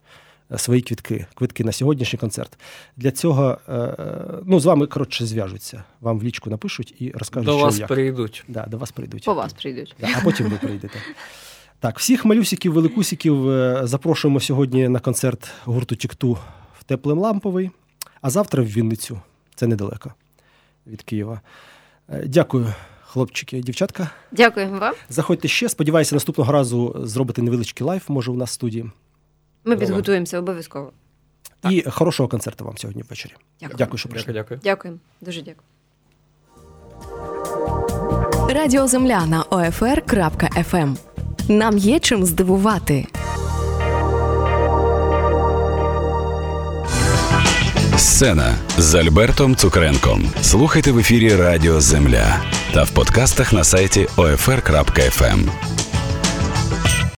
свої 0.56 0.82
квитки, 0.82 1.26
квитки 1.34 1.64
на 1.64 1.72
сьогоднішній 1.72 2.18
концерт. 2.18 2.58
Для 2.96 3.10
цього 3.10 3.58
е, 3.68 3.96
ну, 4.44 4.60
з 4.60 4.64
вами 4.64 4.86
коротше 4.86 5.26
зв'яжуться. 5.26 5.84
Вам 6.00 6.18
в 6.18 6.22
лічку 6.22 6.50
напишуть 6.50 6.94
і 6.98 7.10
розкажуть, 7.10 7.46
до 7.46 7.52
що 7.56 7.64
вас 7.64 7.78
як. 7.78 7.88
прийдуть. 7.88 8.44
Да, 8.48 8.66
До 8.66 8.78
вас 8.78 8.92
прийдуть. 8.92 9.24
По 9.24 9.34
вас 9.34 9.52
прийдуть. 9.52 9.94
Да, 10.00 10.08
а 10.18 10.24
потім 10.24 10.46
ви 10.46 10.56
прийдете. 10.56 10.98
Так, 11.80 11.98
всіх 11.98 12.24
малюсиків, 12.24 12.72
великусиків 12.72 13.50
е, 13.50 13.80
запрошуємо 13.82 14.40
сьогодні 14.40 14.88
на 14.88 14.98
концерт 14.98 15.50
гурту 15.64 15.96
Тікту 15.96 16.38
в 16.78 16.84
Теплим 16.84 17.18
Ламповий, 17.18 17.70
а 18.20 18.30
завтра 18.30 18.62
в 18.62 18.66
Вінницю. 18.66 19.20
Це 19.54 19.66
недалеко 19.66 20.12
від 20.86 21.02
Києва. 21.02 21.40
Е, 22.08 22.22
дякую, 22.26 22.74
хлопчики, 23.02 23.60
дівчатка. 23.60 24.10
Дякую 24.32 24.70
вам. 24.70 24.94
Заходьте 25.08 25.48
ще. 25.48 25.68
Сподіваюся, 25.68 26.14
наступного 26.14 26.52
разу 26.52 26.96
зробити 27.04 27.42
невеличкий 27.42 27.86
live, 27.86 28.08
може, 28.08 28.30
у 28.30 28.36
нас 28.36 28.50
в 28.50 28.52
студії. 28.52 28.90
Ми 29.64 29.76
підготуємося 29.76 30.38
обов'язково. 30.38 30.92
Так. 31.60 31.72
І 31.72 31.82
хорошого 31.90 32.28
концерту 32.28 32.64
вам 32.64 32.78
сьогодні 32.78 33.02
ввечері. 33.02 33.32
Дякую, 33.60 33.76
дякую 33.78 33.98
що 33.98 34.08
прийшли. 34.08 34.32
Дякую. 34.32 34.60
Дякую. 34.64 34.98
Дуже 35.20 35.42
дякую. 35.42 35.64
Радіо 38.48 38.86
Земля 38.88 39.26
на 39.26 39.42
OFR.FM. 39.42 40.76
Ем. 40.76 40.96
Нам 41.48 41.78
є 41.78 41.98
чим 42.00 42.24
здивувати. 42.24 43.06
Сцена 48.14 48.54
з 48.78 48.94
Альбертом 48.94 49.56
Цукренком. 49.56 50.30
Слухайте 50.42 50.92
в 50.92 50.98
ефірі 50.98 51.36
Радіо 51.36 51.80
Земля 51.80 52.40
та 52.74 52.82
в 52.82 52.90
подкастах 52.90 53.52
на 53.52 53.64
сайті 53.64 54.08
OFR.FM. 54.16 55.48